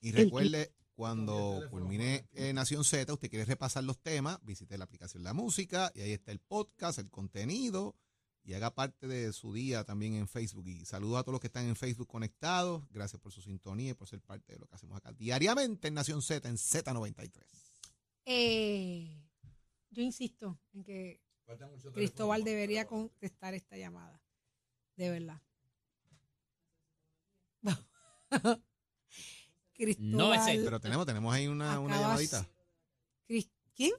Y 0.00 0.12
recuerde, 0.12 0.72
cuando 0.94 1.60
culmine 1.70 2.26
eh, 2.32 2.52
Nación 2.52 2.84
Z, 2.84 3.12
usted 3.12 3.30
quiere 3.30 3.44
repasar 3.44 3.84
los 3.84 3.98
temas, 3.98 4.38
visite 4.42 4.76
la 4.78 4.84
aplicación 4.84 5.22
La 5.24 5.32
Música 5.32 5.90
y 5.94 6.00
ahí 6.00 6.12
está 6.12 6.32
el 6.32 6.38
podcast, 6.40 6.98
el 6.98 7.10
contenido 7.10 7.96
y 8.44 8.54
haga 8.54 8.74
parte 8.74 9.06
de 9.06 9.32
su 9.32 9.52
día 9.52 9.84
también 9.84 10.14
en 10.14 10.28
Facebook. 10.28 10.66
Y 10.66 10.84
saludos 10.84 11.18
a 11.18 11.22
todos 11.22 11.34
los 11.34 11.40
que 11.40 11.46
están 11.46 11.66
en 11.66 11.76
Facebook 11.76 12.08
conectados. 12.08 12.84
Gracias 12.90 13.20
por 13.20 13.32
su 13.32 13.40
sintonía 13.40 13.90
y 13.90 13.94
por 13.94 14.08
ser 14.08 14.20
parte 14.20 14.52
de 14.52 14.58
lo 14.58 14.66
que 14.66 14.74
hacemos 14.74 14.96
acá 14.96 15.12
diariamente 15.12 15.88
en 15.88 15.94
Nación 15.94 16.22
Z, 16.22 16.48
en 16.48 16.56
Z93. 16.56 17.30
Eh, 18.24 19.22
yo 19.90 20.02
insisto 20.02 20.60
en 20.72 20.84
que 20.84 21.20
Cristóbal 21.94 22.44
debería 22.44 22.86
contestar 22.86 23.54
esta 23.54 23.76
llamada. 23.76 24.20
De 24.96 25.10
verdad. 25.10 25.42
Cristóbal. 29.74 30.10
No 30.12 30.34
es 30.34 30.46
él. 30.48 30.62
Pero 30.64 30.80
tenemos, 30.80 31.06
tenemos 31.06 31.34
ahí 31.34 31.46
una, 31.48 31.80
una 31.80 31.94
Acabas- 31.96 32.08
llamadita. 32.30 32.46
¿Quién? 33.74 33.92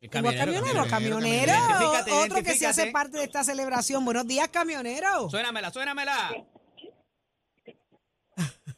El 0.00 0.10
camionero, 0.10 0.52
camionero, 0.52 0.86
camionero. 0.90 1.52
Identifícate, 1.52 2.12
Otro 2.12 2.36
que 2.36 2.42
se 2.52 2.58
identifícate. 2.58 2.66
hace 2.66 2.90
parte 2.92 3.16
de 3.18 3.24
esta 3.24 3.42
celebración. 3.44 4.04
Buenos 4.04 4.26
días, 4.26 4.48
camionero. 4.48 5.30
Suénamela, 5.30 5.70
suénamela. 5.72 6.34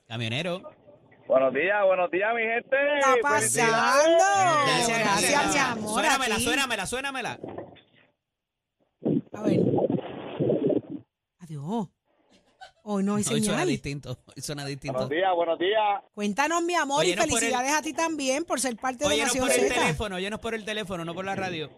Camionero. 0.07 0.63
Buenos 1.27 1.53
días, 1.53 1.85
buenos 1.85 2.11
días, 2.11 2.31
mi 2.35 2.43
gente. 2.43 2.71
¿Qué 2.71 2.99
está 2.99 3.15
pasando? 3.21 4.25
Gracias, 4.65 4.99
Gracias, 5.01 5.53
mi 5.53 5.59
amor. 5.59 5.91
Suénamela, 6.01 6.39
suénamela, 6.39 6.87
suénamela. 6.87 7.39
A 9.33 9.43
ver. 9.43 9.61
Adiós. 11.41 11.89
Hoy 12.91 13.05
no 13.05 13.17
hay 13.17 13.19
Hoy 13.19 13.25
suena 13.25 13.45
señal. 13.45 13.69
distinto. 13.69 14.19
Hoy 14.37 14.43
suena 14.43 14.65
distinto. 14.65 14.95
Buenos 14.95 15.11
días, 15.11 15.31
buenos 15.35 15.59
días. 15.59 16.03
Cuéntanos, 16.15 16.63
mi 16.63 16.75
amor, 16.75 17.05
y 17.05 17.09
Óyenos 17.09 17.27
por 17.27 17.35
el- 17.35 17.39
felicidades 17.41 17.73
a 17.75 17.83
ti 17.83 17.93
también 17.93 18.45
por 18.45 18.61
ser 18.61 18.77
parte 18.77 19.05
de 19.05 19.11
Óyenos 19.11 19.27
Nación 19.29 19.47
por 19.47 19.55
el 19.57 19.61
Z. 19.69 19.75
teléfono, 19.75 20.17
óyenos 20.17 20.41
por 20.41 20.55
el 20.55 20.65
teléfono, 20.65 21.05
no 21.05 21.15
por 21.15 21.25
la 21.27 21.35
radio. 21.37 21.69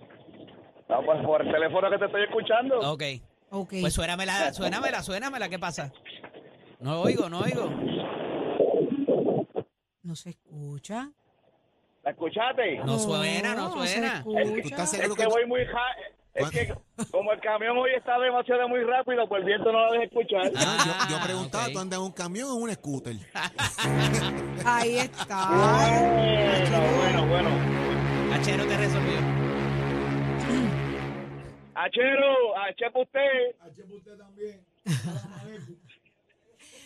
No, 0.88 1.05
pues 1.05 1.25
por 1.25 1.45
el 1.45 1.50
teléfono 1.52 1.90
que 1.90 1.99
te 1.99 2.05
estoy 2.07 2.23
escuchando. 2.25 2.79
Ok. 2.93 3.02
Ok. 3.50 3.75
Pues 3.81 3.93
suénamela, 3.93 4.52
suénamela, 4.52 5.02
suénamela, 5.02 5.49
¿qué 5.49 5.59
pasa? 5.59 5.93
No 6.79 7.00
oigo, 7.02 7.29
no 7.29 7.40
oigo. 7.40 7.69
no 10.05 10.14
se 10.17 10.31
escucha. 10.31 11.11
¿La 12.05 12.12
escuchaste? 12.12 12.79
No 12.79 12.99
suena, 12.99 13.55
no 13.55 13.83
se 13.85 13.93
suena. 13.95 14.23
¿Tú 14.23 14.38
escucha. 14.38 14.62
estás 14.69 14.95
Es 14.95 15.09
que 15.09 15.14
que 15.17 15.26
voy 15.26 15.47
muy 15.47 15.67
ja 15.67 15.83
es 16.34 16.50
que 16.50 16.75
como 17.10 17.32
el 17.32 17.40
camión 17.40 17.76
hoy 17.78 17.90
está 17.96 18.18
demasiado 18.18 18.68
muy 18.68 18.82
rápido, 18.84 19.26
pues 19.28 19.40
el 19.40 19.46
viento 19.46 19.72
no 19.72 19.87
lo 19.87 19.92
deja 19.92 20.04
escuchar. 20.04 20.52
Ah, 20.56 21.06
yo, 21.08 21.16
yo 21.16 21.22
preguntaba, 21.25 21.66
ok. 21.66 21.72
¿tú 21.72 21.78
andas 21.78 21.99
en 21.99 22.04
un 22.04 22.12
camión 22.12 22.49
o 22.50 22.56
en 22.56 22.62
un 22.62 22.72
scooter? 22.72 23.16
Ahí 24.64 24.96
está. 24.99 25.49
Bueno, 26.70 26.96
bueno, 26.96 27.26
bueno. 27.26 27.50
Achero 28.34 28.64
te 28.66 28.76
resolvió. 28.76 29.18
Achero, 31.75 32.56
achepa 32.58 33.00
usted. 33.00 33.56
usted 33.96 34.16
también. 34.18 34.64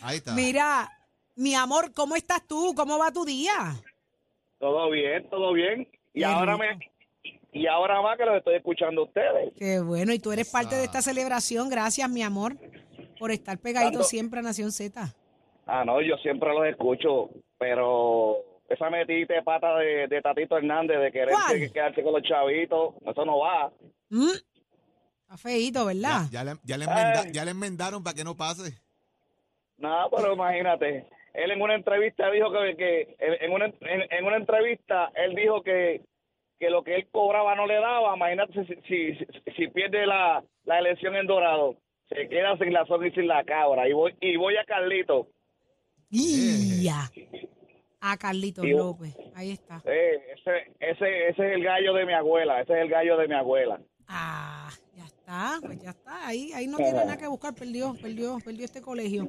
Ahí 0.01 0.17
está. 0.17 0.33
Mira, 0.33 0.89
mi 1.35 1.55
amor, 1.55 1.91
¿cómo 1.93 2.15
estás 2.15 2.45
tú? 2.47 2.73
¿Cómo 2.75 2.97
va 2.97 3.11
tu 3.11 3.25
día? 3.25 3.75
Todo 4.59 4.89
bien, 4.89 5.29
todo 5.29 5.53
bien. 5.53 5.87
Y 6.13 6.19
Qué 6.19 6.25
ahora 6.25 6.53
rico. 6.53 6.63
me 6.63 6.69
y 7.55 7.67
ahora 7.67 8.01
más 8.01 8.17
que 8.17 8.25
los 8.25 8.35
estoy 8.37 8.55
escuchando 8.55 9.01
a 9.01 9.05
ustedes. 9.05 9.53
Qué 9.57 9.79
bueno, 9.79 10.13
y 10.13 10.19
tú 10.19 10.31
eres 10.31 10.49
parte 10.51 10.75
de 10.75 10.83
esta 10.83 11.01
celebración. 11.01 11.69
Gracias, 11.69 12.09
mi 12.09 12.21
amor, 12.21 12.57
por 13.19 13.31
estar 13.31 13.57
pegadito 13.57 13.91
Tanto- 13.99 14.03
siempre 14.07 14.39
a 14.39 14.43
Nación 14.43 14.71
Z. 14.71 15.13
Ah, 15.65 15.83
no, 15.85 16.01
yo 16.01 16.17
siempre 16.17 16.53
los 16.53 16.65
escucho, 16.67 17.29
pero 17.57 18.37
esa 18.69 18.89
metita 18.89 19.33
de 19.35 19.41
pata 19.41 19.77
de, 19.77 20.07
de 20.07 20.21
Tatito 20.21 20.57
Hernández 20.57 20.99
de 20.99 21.11
querer 21.11 21.29
¿Cuál? 21.29 21.71
quedarse 21.71 22.03
con 22.03 22.13
los 22.13 22.23
chavitos, 22.23 22.93
eso 23.05 23.25
no 23.25 23.39
va. 23.39 23.71
¿Mm? 24.09 24.29
Está 25.21 25.37
feíto, 25.37 25.85
¿verdad? 25.85 26.21
Ya, 26.29 26.43
ya 26.43 26.43
le, 26.43 26.59
ya, 26.63 26.77
le 26.77 26.85
Ay. 26.85 26.91
enmenda- 26.91 27.31
ya 27.31 27.45
le 27.45 27.51
enmendaron 27.51 28.03
para 28.03 28.13
que 28.15 28.23
no 28.23 28.35
pase. 28.35 28.77
No, 29.77 30.07
pero 30.15 30.33
imagínate, 30.33 31.07
él 31.33 31.51
en 31.51 31.61
una 31.61 31.75
entrevista 31.75 32.29
dijo 32.31 32.51
que, 32.51 32.75
que 32.77 33.15
en, 33.19 33.33
en 33.45 33.51
una, 33.51 33.65
en, 33.65 34.03
en 34.11 34.25
una 34.25 34.37
entrevista 34.37 35.11
él 35.15 35.35
dijo 35.35 35.63
que, 35.63 36.01
que 36.59 36.69
lo 36.69 36.83
que 36.83 36.95
él 36.95 37.07
cobraba 37.11 37.55
no 37.55 37.65
le 37.67 37.75
daba. 37.75 38.15
Imagínate 38.15 38.65
si, 38.65 38.75
si, 38.87 39.15
si, 39.15 39.25
si 39.55 39.67
pierde 39.67 40.05
la, 40.05 40.43
la 40.65 40.79
elección 40.79 41.15
en 41.15 41.27
Dorado, 41.27 41.75
se 42.09 42.27
queda 42.29 42.57
sin 42.57 42.71
la 42.73 42.85
zona 42.85 43.07
y 43.07 43.11
sin 43.11 43.27
la 43.27 43.43
cabra. 43.43 43.87
Y 43.89 43.93
voy, 43.93 44.15
y 44.21 44.35
voy 44.37 44.55
a 44.57 44.63
Carlito. 44.65 45.27
Y 46.09 46.83
ya. 46.83 47.09
A 48.01 48.17
Carlitos 48.17 48.63
Y- 48.65 48.69
López. 48.71 49.15
Ahí 49.35 49.51
está. 49.51 49.81
Eh, 49.85 50.21
ese, 50.35 50.71
ese, 50.79 51.27
ese 51.29 51.47
es 51.49 51.55
el 51.55 51.63
gallo 51.63 51.93
de 51.93 52.05
mi 52.05 52.13
abuela, 52.13 52.61
ese 52.61 52.73
es 52.73 52.79
el 52.79 52.89
gallo 52.89 53.17
de 53.17 53.27
mi 53.27 53.33
abuela. 53.33 53.79
Ah, 54.07 54.69
ya 54.95 55.05
está, 55.05 55.57
pues 55.61 55.81
ya 55.81 55.89
está. 55.89 56.27
Ahí, 56.27 56.51
ahí 56.53 56.67
no 56.67 56.77
tiene 56.77 56.93
nada 56.93 57.17
que 57.17 57.25
buscar. 57.27 57.55
Perdió, 57.55 57.95
perdió, 57.99 58.37
perdió 58.45 58.65
este 58.65 58.81
colegio. 58.81 59.27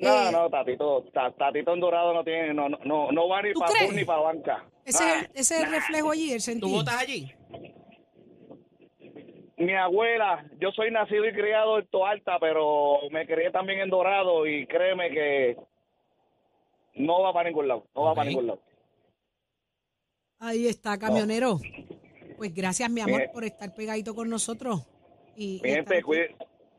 No, 0.00 0.28
Eh, 0.28 0.32
no, 0.32 0.48
Tatito, 0.48 1.02
Ta- 1.12 1.32
Tatito 1.32 1.74
en 1.74 1.80
Dorado 1.80 2.14
no 2.14 2.22
tiene, 2.22 2.54
no, 2.54 2.68
no, 2.68 2.78
no, 2.84 3.10
no 3.10 3.28
va 3.28 3.42
ni 3.42 3.52
¿Tú 3.52 3.60
para 3.60 3.72
crees? 3.72 3.92
ni 3.94 4.04
para 4.04 4.20
banca. 4.20 4.64
Ese, 4.84 5.02
Ah, 5.04 5.08
es 5.08 5.22
el, 5.24 5.30
ese 5.34 5.54
es 5.56 5.62
el 5.64 5.70
reflejo 5.70 6.10
allí, 6.12 6.30
el 6.32 6.38
¿Tú 6.38 6.42
sentido. 6.44 6.72
votas 6.76 6.94
allí? 6.98 7.32
mi 9.56 9.74
abuela, 9.74 10.44
yo 10.60 10.70
soy 10.70 10.92
nacido 10.92 11.26
y 11.26 11.32
criado 11.32 11.80
en 11.80 11.86
Toalta, 11.88 12.38
pero 12.38 13.00
me 13.10 13.26
crié 13.26 13.50
también 13.50 13.80
en 13.80 13.90
Dorado 13.90 14.46
y 14.46 14.66
créeme 14.68 15.10
que 15.10 15.56
no 16.94 17.22
va 17.22 17.32
para 17.32 17.48
ningún 17.48 17.66
lado, 17.66 17.84
no 17.92 18.02
va 18.04 18.14
para 18.14 18.28
ningún 18.28 18.46
lado. 18.46 18.60
Ahí 20.38 20.68
está, 20.68 20.96
camionero. 20.96 21.58
Pues 22.36 22.54
gracias, 22.54 22.88
mi 22.88 23.00
amor, 23.00 23.18
Bien. 23.18 23.30
por 23.32 23.42
estar 23.44 23.74
pegadito 23.74 24.14
con 24.14 24.30
nosotros. 24.30 24.86
Y, 25.34 25.60
Mi 25.64 25.70
y 25.70 25.72
estar 25.72 26.02
cuí- 26.04 26.28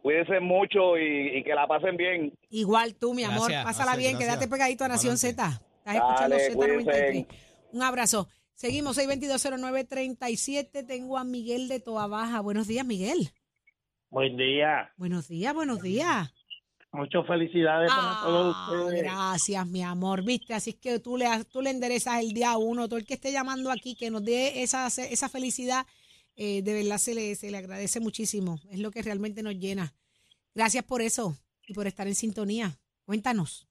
cuídense 0.02 0.40
mucho 0.40 0.98
y, 0.98 1.38
y 1.38 1.44
que 1.44 1.54
la 1.56 1.68
pasen 1.68 1.98
bien. 1.98 2.34
Igual 2.50 2.96
tú, 2.96 3.14
mi 3.14 3.24
amor. 3.24 3.50
Gracias, 3.50 3.64
Pásala 3.66 3.86
gracias, 3.92 3.98
bien, 4.00 4.12
gracias. 4.14 4.30
quédate 4.38 4.48
pegadito 4.50 4.84
a 4.84 4.88
Nación. 4.88 5.18
Z. 5.18 5.62
Estás 5.80 5.96
escuchando 5.96 6.36
Dale, 6.36 6.54
Z93. 6.54 6.56
cuídense. 6.56 7.28
Un 7.72 7.84
abrazo. 7.84 8.28
Seguimos, 8.54 8.98
6220937. 8.98 10.86
Tengo 10.86 11.18
a 11.18 11.24
Miguel 11.24 11.68
de 11.68 11.80
Toa 11.80 12.08
Baja. 12.08 12.42
Buenos 12.42 12.68
días, 12.68 12.86
Miguel. 12.86 13.30
Buen 14.10 14.38
día. 14.38 14.92
Buenos 14.98 15.28
días, 15.28 15.54
buenos 15.54 15.82
días. 15.82 16.34
Muchas 16.92 17.28
felicidades 17.28 17.92
para 17.92 18.22
todos 18.24 18.56
Ah, 18.58 18.72
ustedes. 18.72 19.04
gracias, 19.04 19.68
mi 19.68 19.84
amor. 19.84 20.24
Viste, 20.24 20.56
así 20.56 20.72
es 20.72 20.76
que 20.78 21.00
tú 21.00 21.18
le, 21.18 21.28
tú 21.46 21.62
le 21.62 21.70
enderezas 21.70 22.20
el 22.20 22.34
día 22.34 22.58
uno. 22.58 22.88
Todo 22.90 22.98
el 22.98 23.06
que 23.06 23.14
esté 23.14 23.32
llamando 23.32 23.70
aquí, 23.72 23.96
que 23.96 24.10
nos 24.10 24.26
dé 24.26 24.64
esa, 24.64 24.88
esa 24.88 25.30
felicidad, 25.30 25.86
eh, 26.42 26.62
de 26.62 26.74
verdad 26.74 26.98
se 26.98 27.14
le, 27.14 27.36
se 27.36 27.52
le 27.52 27.58
agradece 27.58 28.00
muchísimo. 28.00 28.62
Es 28.72 28.80
lo 28.80 28.92
que 28.92 29.02
realmente 29.02 29.44
nos 29.44 29.56
llena. 29.56 29.94
Gracias 30.56 30.86
por 30.86 31.02
eso 31.02 31.36
y 31.68 31.74
por 31.74 31.86
estar 31.86 32.08
en 32.08 32.16
sintonía. 32.16 32.78
Cuéntanos, 33.04 33.68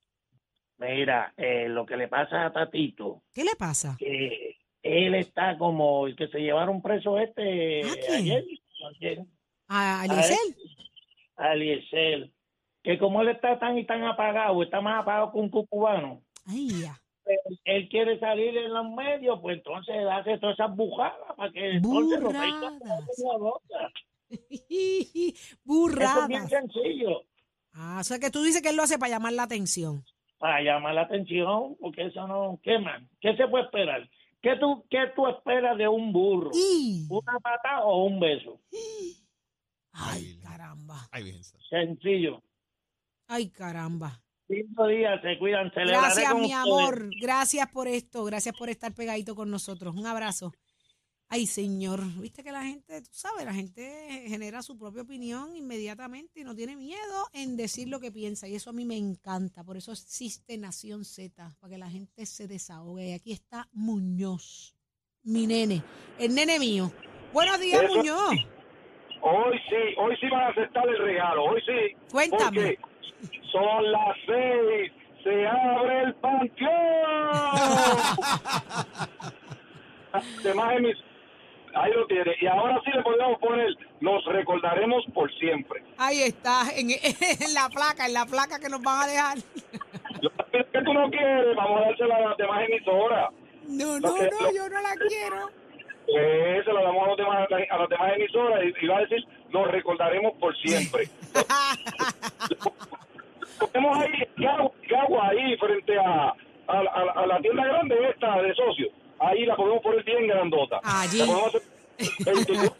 Mira, 0.77 1.33
eh, 1.39 1.67
lo 1.69 1.87
que 1.87 1.97
le 1.97 2.09
pasa 2.09 2.45
a 2.45 2.53
Tatito, 2.53 3.23
¿qué 3.33 3.43
le 3.43 3.57
pasa? 3.57 3.97
que 3.99 4.57
él 4.83 5.15
está 5.15 5.57
como 5.57 6.07
el 6.07 6.15
que 6.15 6.29
se 6.29 6.41
llevaron 6.41 6.83
preso 6.83 7.19
este 7.19 7.85
¿A 7.85 7.95
quién? 8.07 8.21
ayer, 8.21 8.45
ayer, 8.97 9.25
¿A 9.67 10.03
a 10.03 10.05
Eliezer? 10.05 10.37
a 11.37 11.55
que 12.85 12.99
como 12.99 13.23
él 13.23 13.29
está 13.29 13.59
tan 13.59 13.79
y 13.79 13.87
tan 13.87 14.05
apagado, 14.05 14.63
está 14.63 14.83
más 14.83 15.01
apagado 15.03 15.33
que 15.33 15.39
un 15.39 15.49
cucubano, 15.49 16.23
Ay, 16.45 16.69
ya. 16.83 17.01
Él, 17.65 17.89
quiere 17.89 18.19
salir 18.19 18.57
en 18.57 18.73
los 18.73 18.89
medios, 18.91 19.39
pues 19.41 19.59
entonces 19.59 19.95
hace 20.11 20.39
todas 20.39 20.55
esas 20.59 20.75
bujadas 20.77 21.17
para 21.37 21.53
que 21.53 21.77
entonces 21.77 22.21
lo 22.21 22.29
Burradas. 22.33 22.83
Eso 24.29 26.23
es 26.23 26.29
bien 26.29 26.45
Burradas. 26.45 26.51
sencillo. 26.51 27.23
Ah, 27.73 27.99
o 28.01 28.05
sea 28.05 28.19
que 28.19 28.31
tú 28.31 28.43
dices 28.43 28.61
que 28.63 28.71
él 28.71 28.77
lo 28.77 28.83
hace 28.83 28.99
para 28.99 29.11
llamar 29.11 29.33
la 29.33 29.45
atención. 29.45 30.05
para 30.39 30.61
llamar 30.63 30.95
la 30.95 31.03
atención, 31.03 31.77
porque 31.81 32.07
eso 32.07 32.27
no, 32.29 32.59
¿qué 32.63 32.79
más? 32.79 33.03
¿Qué 33.21 33.37
se 33.37 33.47
puede 33.49 33.65
esperar? 33.65 34.09
¿Qué 34.41 34.55
tú, 34.61 34.85
qué 34.89 34.99
tú 35.17 35.27
esperas 35.27 35.77
de 35.77 35.89
un 35.89 36.13
burro? 36.13 36.51
Y, 36.55 37.07
¿Una 37.11 37.39
pata 37.41 37.83
o 37.85 38.05
un 38.05 38.21
beso? 38.21 38.61
ay, 39.93 40.39
caramba. 40.43 41.09
Ay, 41.11 41.33
Santa. 41.43 41.65
Sencillo. 41.69 42.41
Ay, 43.27 43.51
caramba. 43.51 44.23
Cinco 44.49 44.87
días, 44.87 45.21
se 45.23 45.39
cuidan, 45.39 45.71
celebraré 45.73 46.01
Gracias, 46.07 46.33
con 46.33 46.41
mi 46.41 46.47
ustedes. 46.47 46.63
amor. 46.65 47.11
Gracias 47.21 47.69
por 47.71 47.87
esto. 47.87 48.25
Gracias 48.25 48.57
por 48.57 48.71
estar 48.71 48.95
pegadito 48.95 49.35
con 49.35 49.51
nosotros. 49.51 49.95
Un 49.95 50.07
abrazo. 50.07 50.53
Ay, 51.29 51.47
señor. 51.47 52.01
Viste 52.19 52.43
que 52.43 52.51
la 52.51 52.63
gente, 52.65 53.03
tú 53.03 53.11
sabes, 53.13 53.45
la 53.45 53.53
gente 53.53 54.25
genera 54.27 54.63
su 54.63 54.79
propia 54.79 55.03
opinión 55.03 55.55
inmediatamente 55.55 56.41
y 56.41 56.45
no 56.45 56.55
tiene 56.55 56.75
miedo 56.77 57.27
en 57.35 57.59
decir 57.59 57.89
lo 57.89 58.01
que 58.01 58.11
piensa. 58.11 58.49
Y 58.49 58.55
eso 58.55 58.71
a 58.71 58.73
mí 58.73 58.87
me 58.87 58.97
encanta. 58.97 59.63
Por 59.63 59.77
eso 59.77 59.93
existe 59.93 60.57
Nación 60.57 61.05
Z, 61.05 61.55
para 61.61 61.71
que 61.73 61.79
la 61.79 61.91
gente 61.91 62.25
se 62.25 62.49
desahogue. 62.49 63.11
Y 63.11 63.13
aquí 63.13 63.33
está 63.33 63.69
Muñoz, 63.75 64.75
mi 65.25 65.47
nene, 65.47 65.83
el 66.19 66.35
nene 66.35 66.59
mío. 66.59 66.91
Buenos 67.35 67.61
días, 67.61 67.83
Eso- 67.83 67.97
Muñoz. 67.97 68.31
Hoy 69.21 69.59
sí, 69.69 69.75
hoy 69.99 70.17
sí 70.21 70.29
van 70.31 70.45
a 70.45 70.49
aceptar 70.49 70.89
el 70.89 70.97
regalo, 70.97 71.45
hoy 71.45 71.61
sí. 71.67 71.97
Cuéntame. 72.11 72.79
Porque 72.81 72.88
son 73.53 73.93
las 73.93 74.17
seis, 74.27 74.93
se 75.25 75.47
abre 75.47 76.03
el 76.03 76.15
panteón. 76.15 76.69
Demás 80.43 80.75
emis- 80.77 81.03
Ahí 81.75 81.93
lo 81.93 82.07
tiene. 82.07 82.35
Y 82.41 82.47
ahora 82.47 82.81
sí 82.85 82.91
le 82.93 83.03
podemos 83.03 83.39
poner, 83.41 83.69
los 84.01 84.25
recordaremos 84.25 85.05
por 85.15 85.31
siempre. 85.35 85.83
Ahí 85.99 86.23
está, 86.23 86.63
en, 86.75 86.91
en 86.91 87.55
la 87.55 87.69
placa, 87.69 88.07
en 88.07 88.15
la 88.15 88.25
placa 88.27 88.59
que 88.59 88.69
nos 88.71 88.83
van 88.83 89.03
a 89.03 89.07
dejar. 89.07 89.37
Es 89.39 90.67
que 90.73 90.83
tú 90.83 90.95
no 90.95 91.11
quieres, 91.11 91.55
vamos 91.55 91.83
a 91.83 91.85
dársela 91.87 92.17
a 92.17 92.21
las 92.21 92.37
demás 92.39 92.65
emisoras. 92.69 93.29
No, 93.69 94.01
no, 94.01 94.15
que- 94.15 94.31
no, 94.31 94.53
yo 94.55 94.69
no 94.71 94.81
la 94.81 94.95
quiero. 95.09 95.51
Eh, 96.17 96.63
se 96.65 96.73
lo 96.73 96.83
damos 96.83 97.05
a, 97.05 97.09
los 97.09 97.17
demás, 97.19 97.47
a 97.71 97.77
las 97.79 97.89
demás 97.91 98.13
emisoras 98.17 98.61
y, 98.65 98.73
y 98.85 98.89
va 98.89 98.97
a 98.97 99.01
decir, 99.03 99.23
los 99.51 99.67
recordaremos 99.71 100.33
por 100.39 100.57
siempre. 100.59 101.09
Ponemos 103.59 103.99
ahí, 103.99 104.13
Cagua, 104.37 104.71
Cagua, 104.89 105.29
ahí 105.29 105.57
frente 105.57 105.99
a, 105.99 106.29
a, 106.69 106.79
a- 106.79 107.23
a 107.23 107.27
la 107.27 107.41
tienda 107.41 107.65
grande 107.65 107.97
esta 108.11 108.41
de 108.43 108.55
socios. 108.55 108.91
Ahí 109.21 109.45
la 109.47 109.57
podemos 109.57 109.83
poner 109.83 110.05
bien 110.05 110.29
grandota. 110.29 110.81
Allí. 110.85 111.19
La 111.19 111.27
podemos 111.27 111.55
hacer 111.55 111.63
28, 112.25 112.77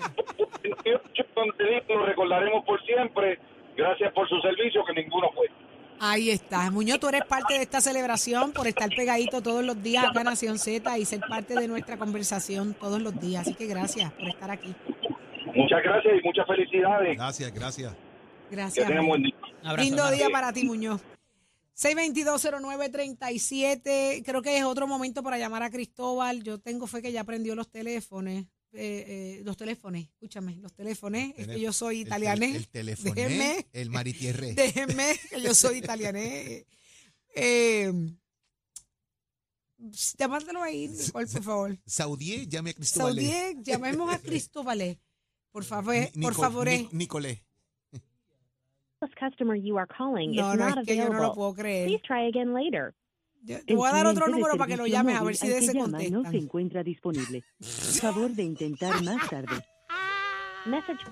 28, 0.63 1.25
donde 1.35 1.65
dice, 1.65 1.95
lo 1.95 2.07
recordaremos 2.07 2.65
por 2.65 2.81
siempre. 2.85 3.39
Gracias 3.77 4.13
por 4.13 4.29
su 4.29 4.41
servicio, 4.41 4.85
que 4.85 4.93
ninguno 5.03 5.29
fue. 5.35 5.49
Ahí 6.01 6.31
está. 6.31 6.71
Muñoz, 6.71 7.01
tú 7.01 7.09
eres 7.09 7.25
parte 7.25 7.55
de 7.55 7.63
esta 7.63 7.81
celebración 7.81 8.53
por 8.53 8.69
estar 8.69 8.89
pegadito 8.89 9.43
todos 9.43 9.65
los 9.65 9.83
días 9.83 10.05
acá 10.05 10.23
Nación 10.23 10.57
Z 10.61 10.97
y 10.97 11.05
ser 11.05 11.19
parte 11.29 11.55
de 11.59 11.67
nuestra 11.67 11.97
conversación 11.97 12.75
todos 12.75 13.03
los 13.03 13.19
días. 13.21 13.43
Así 13.43 13.55
que 13.55 13.67
gracias 13.67 14.13
por 14.13 14.29
estar 14.29 14.49
aquí. 14.53 14.77
Muchas 15.59 15.83
gracias 15.83 16.15
y 16.19 16.23
muchas 16.27 16.47
felicidades. 16.47 17.17
Gracias, 17.17 17.53
gracias. 17.53 17.93
Que 18.49 18.57
Gracias. 18.57 18.87
tengan 18.87 19.07
buen 19.07 19.23
día. 19.23 19.35
Un 19.63 19.67
abrazo, 19.69 19.85
Lindo 19.85 20.03
hermano. 20.05 20.17
día 20.17 20.31
para 20.31 20.53
ti, 20.53 20.65
Muñoz. 20.65 21.01
6220937. 21.77 24.23
Creo 24.25 24.43
que 24.43 24.57
es 24.59 24.65
otro 24.65 24.87
momento 24.87 25.23
para 25.23 25.39
llamar 25.39 25.63
a 25.63 25.71
Cristóbal. 25.71 26.43
Yo 26.43 26.59
tengo 26.59 26.87
fe 26.87 27.03
que 27.03 27.13
ya 27.13 27.25
prendió 27.25 27.55
los 27.55 27.71
teléfonos. 27.71 28.45
eh, 28.73 29.41
los 29.45 29.57
teléfonos, 29.57 30.03
escúchame, 30.03 30.57
los 30.57 30.73
teléfonos, 30.75 31.21
es 31.37 31.47
que 31.49 31.61
yo 31.61 31.73
soy 31.73 32.01
El 32.03 32.07
italianés. 32.07 32.57
El, 32.57 32.69
teléfono. 32.69 33.15
Déjeme. 33.15 33.67
El 33.73 33.91
maritierre. 33.91 34.53
Déjenme, 34.55 35.15
que 35.31 35.41
yo 35.41 35.55
soy 35.55 35.79
italianés. 35.79 36.65
Eh, 37.41 37.93
llámatelo 40.19 40.61
ahí, 40.63 40.89
Nicole, 40.89 41.27
por 41.29 41.43
favor. 41.43 41.79
Saudí, 41.87 42.49
llame 42.49 42.71
a 42.71 42.75
Cristóbal. 42.75 43.15
Saudí, 43.15 43.33
llamemos 43.63 44.13
a 44.13 44.19
Cristóbal. 44.23 44.99
Por 45.53 45.65
favor, 45.65 45.95
Ni- 46.15 46.23
por 46.23 46.35
favor. 46.35 46.69
eh. 46.69 46.89
Ni- 46.93 46.99
Nicolé. 47.07 47.43
This 49.01 49.11
customer 49.19 49.55
you 49.57 49.79
are 49.79 49.87
calling 49.87 50.35
No, 50.35 50.53
is 50.53 50.59
no, 50.59 50.69
not 50.69 50.79
es 50.79 50.87
que 50.87 50.97
yo 50.97 51.05
no 51.05 51.11
lo 51.11 51.15
available. 51.19 51.35
puedo 51.37 51.55
creer. 51.55 51.87
Please 51.89 52.03
try 52.03 52.27
again 52.27 52.53
later. 52.53 52.95
Yo- 53.43 53.65
Te 53.65 53.77
voy 53.77 53.89
a 53.89 53.93
dar 53.93 54.07
otro 54.07 54.25
cliente 54.25 54.37
de 54.37 54.41
número 54.41 54.59
para 54.59 54.67
que 54.69 54.77
lo 54.77 54.83
servicio 54.85 54.99
llames 54.99 55.15
a 55.15 55.19
ver 55.19 55.23
móvil 55.25 55.37
si 55.37 55.47
al 55.47 55.53
de 55.53 55.59
que 55.61 55.65
ese 55.65 55.75
llama 55.75 55.87
No 55.87 55.99
se 55.99 56.11
contestan. 56.11 56.35
encuentra 56.35 56.83
disponible. 56.83 57.45
Favor 58.03 58.31
de 58.33 58.43
intentar 58.43 59.03
más 59.05 59.31
tarde. 59.31 59.65
Message 60.67 61.05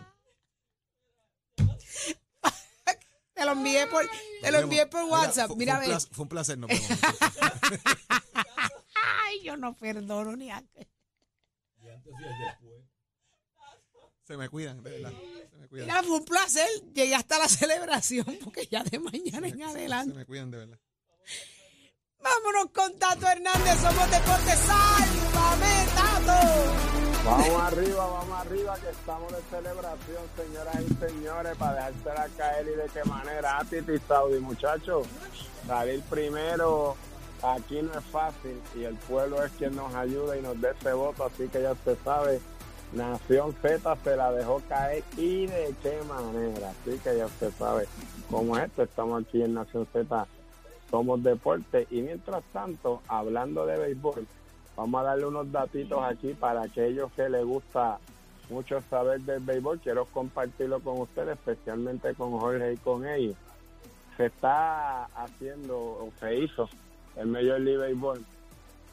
Te 3.34 3.44
lo 3.44 3.52
envié 3.52 3.86
por, 3.86 4.04
te 4.42 4.50
lo 4.50 4.58
envié 4.58 4.86
por 4.86 5.04
Mira, 5.04 5.12
WhatsApp. 5.18 5.46
fue- 5.48 5.56
Mira, 5.56 5.76
fue 5.76 5.84
un 5.84 5.90
placer- 5.92 6.10
Fue 6.14 6.22
un 6.24 6.28
placer. 6.28 6.58
Nos 6.58 6.68
vemos. 6.70 6.88
Ay, 9.22 9.42
yo 9.44 9.56
no 9.56 9.74
perdono 9.76 10.34
ni 10.36 10.50
a 10.50 10.62
Se 14.26 14.36
me 14.36 14.48
cuidan, 14.48 14.82
de 14.82 14.90
verdad. 14.90 15.12
Se 15.50 15.56
me 15.56 15.68
cuidan. 15.68 15.86
Mira, 15.86 16.02
fue 16.02 16.16
un 16.18 16.24
placer. 16.24 16.66
Llegué 16.94 17.14
hasta 17.14 17.38
la 17.38 17.48
celebración 17.48 18.26
porque 18.42 18.66
ya 18.66 18.82
de 18.82 18.98
mañana 18.98 19.46
en 19.48 19.56
Se 19.58 19.64
adelante. 19.64 20.14
me 20.14 20.24
cuidan, 20.24 20.50
de 20.50 20.58
verdad. 20.58 20.78
Vámonos 22.20 22.70
con 22.72 22.98
Tato 22.98 23.26
Hernández. 23.28 23.76
Somos 23.80 24.10
Deportes. 24.10 24.58
¡Sálvame, 24.58 25.86
Tato! 25.94 26.72
Vamos 27.24 27.62
arriba, 27.62 28.06
vamos 28.06 28.38
arriba, 28.46 28.78
que 28.80 28.90
estamos 28.90 29.32
de 29.32 29.42
celebración, 29.50 30.22
señoras 30.36 30.76
y 30.80 30.94
señores, 31.06 31.56
para 31.56 31.74
dejársela 31.90 32.28
caer 32.36 32.66
y 32.68 32.76
de 32.76 32.88
qué 32.92 33.04
manera. 33.08 33.58
Ah, 33.58 33.64
Titi 33.68 33.98
Saudi, 34.06 34.38
muchachos, 34.38 35.06
salir 35.66 36.00
primero 36.02 36.96
aquí 37.42 37.82
no 37.82 37.98
es 37.98 38.04
fácil 38.06 38.60
y 38.76 38.84
el 38.84 38.94
pueblo 38.94 39.42
es 39.44 39.50
quien 39.52 39.74
nos 39.74 39.92
ayuda 39.94 40.36
y 40.38 40.42
nos 40.42 40.60
dé 40.60 40.70
ese 40.78 40.92
voto, 40.92 41.24
así 41.24 41.48
que 41.48 41.62
ya 41.62 41.72
usted 41.72 41.98
sabe, 42.04 42.40
Nación 42.92 43.54
Z 43.60 43.96
se 43.96 44.16
la 44.16 44.32
dejó 44.32 44.62
caer 44.68 45.02
y 45.16 45.46
de 45.46 45.74
qué 45.82 46.00
manera, 46.08 46.70
así 46.70 46.98
que 46.98 47.16
ya 47.16 47.26
usted 47.26 47.50
sabe 47.58 47.86
cómo 48.30 48.56
es 48.56 48.64
esto, 48.64 48.84
estamos 48.84 49.22
aquí 49.22 49.42
en 49.42 49.54
Nación 49.54 49.86
Z, 49.92 50.26
somos 50.90 51.22
deporte. 51.22 51.86
Y 51.90 52.02
mientras 52.02 52.42
tanto, 52.52 53.02
hablando 53.08 53.66
de 53.66 53.76
béisbol, 53.76 54.26
Vamos 54.76 55.00
a 55.00 55.04
darle 55.04 55.26
unos 55.26 55.50
datitos 55.50 56.04
aquí 56.04 56.34
para 56.34 56.62
aquellos 56.62 57.10
que 57.12 57.30
les 57.30 57.44
gusta 57.44 57.98
mucho 58.50 58.80
saber 58.82 59.20
del 59.22 59.40
béisbol. 59.40 59.80
Quiero 59.80 60.04
compartirlo 60.04 60.80
con 60.80 61.00
ustedes, 61.00 61.38
especialmente 61.38 62.14
con 62.14 62.38
Jorge 62.38 62.74
y 62.74 62.76
con 62.76 63.06
ellos. 63.06 63.36
Se 64.18 64.26
está 64.26 65.04
haciendo, 65.06 65.76
o 65.76 66.12
se 66.20 66.36
hizo, 66.36 66.68
el 67.16 67.28
Major 67.28 67.58
League 67.58 67.78
Baseball, 67.78 68.24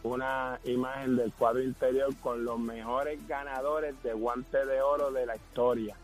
una 0.03 0.59
imagen 0.65 1.15
del 1.15 1.31
cuadro 1.33 1.61
interior 1.61 2.13
con 2.21 2.43
los 2.43 2.59
mejores 2.59 3.25
ganadores 3.27 3.95
de 4.03 4.13
guante 4.13 4.65
de 4.65 4.81
oro 4.81 5.11
de 5.11 5.25
la 5.25 5.35
historia. 5.35 5.95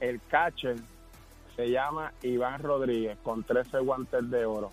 El 0.00 0.20
catcher 0.28 0.76
se 1.56 1.70
llama 1.70 2.12
Iván 2.22 2.62
Rodríguez 2.62 3.18
con 3.22 3.42
13 3.42 3.78
guantes 3.80 4.30
de 4.30 4.44
oro. 4.44 4.70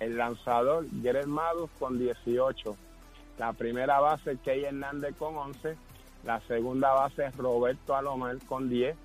El 0.00 0.16
lanzador, 0.16 0.86
Gerard 1.00 1.26
Madus 1.26 1.70
con 1.78 1.98
18. 1.98 2.76
La 3.38 3.52
primera 3.52 4.00
base, 4.00 4.36
Key 4.44 4.64
Hernández 4.64 5.14
con 5.16 5.36
11. 5.36 5.76
La 6.24 6.40
segunda 6.42 6.92
base, 6.92 7.30
Roberto 7.30 7.94
Alomar 7.94 8.38
con 8.46 8.68
10. 8.68 8.96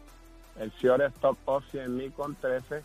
El 0.60 0.72
shortstop 0.72 1.38
en 1.74 1.96
mí 1.96 2.10
con 2.10 2.36
13. 2.36 2.84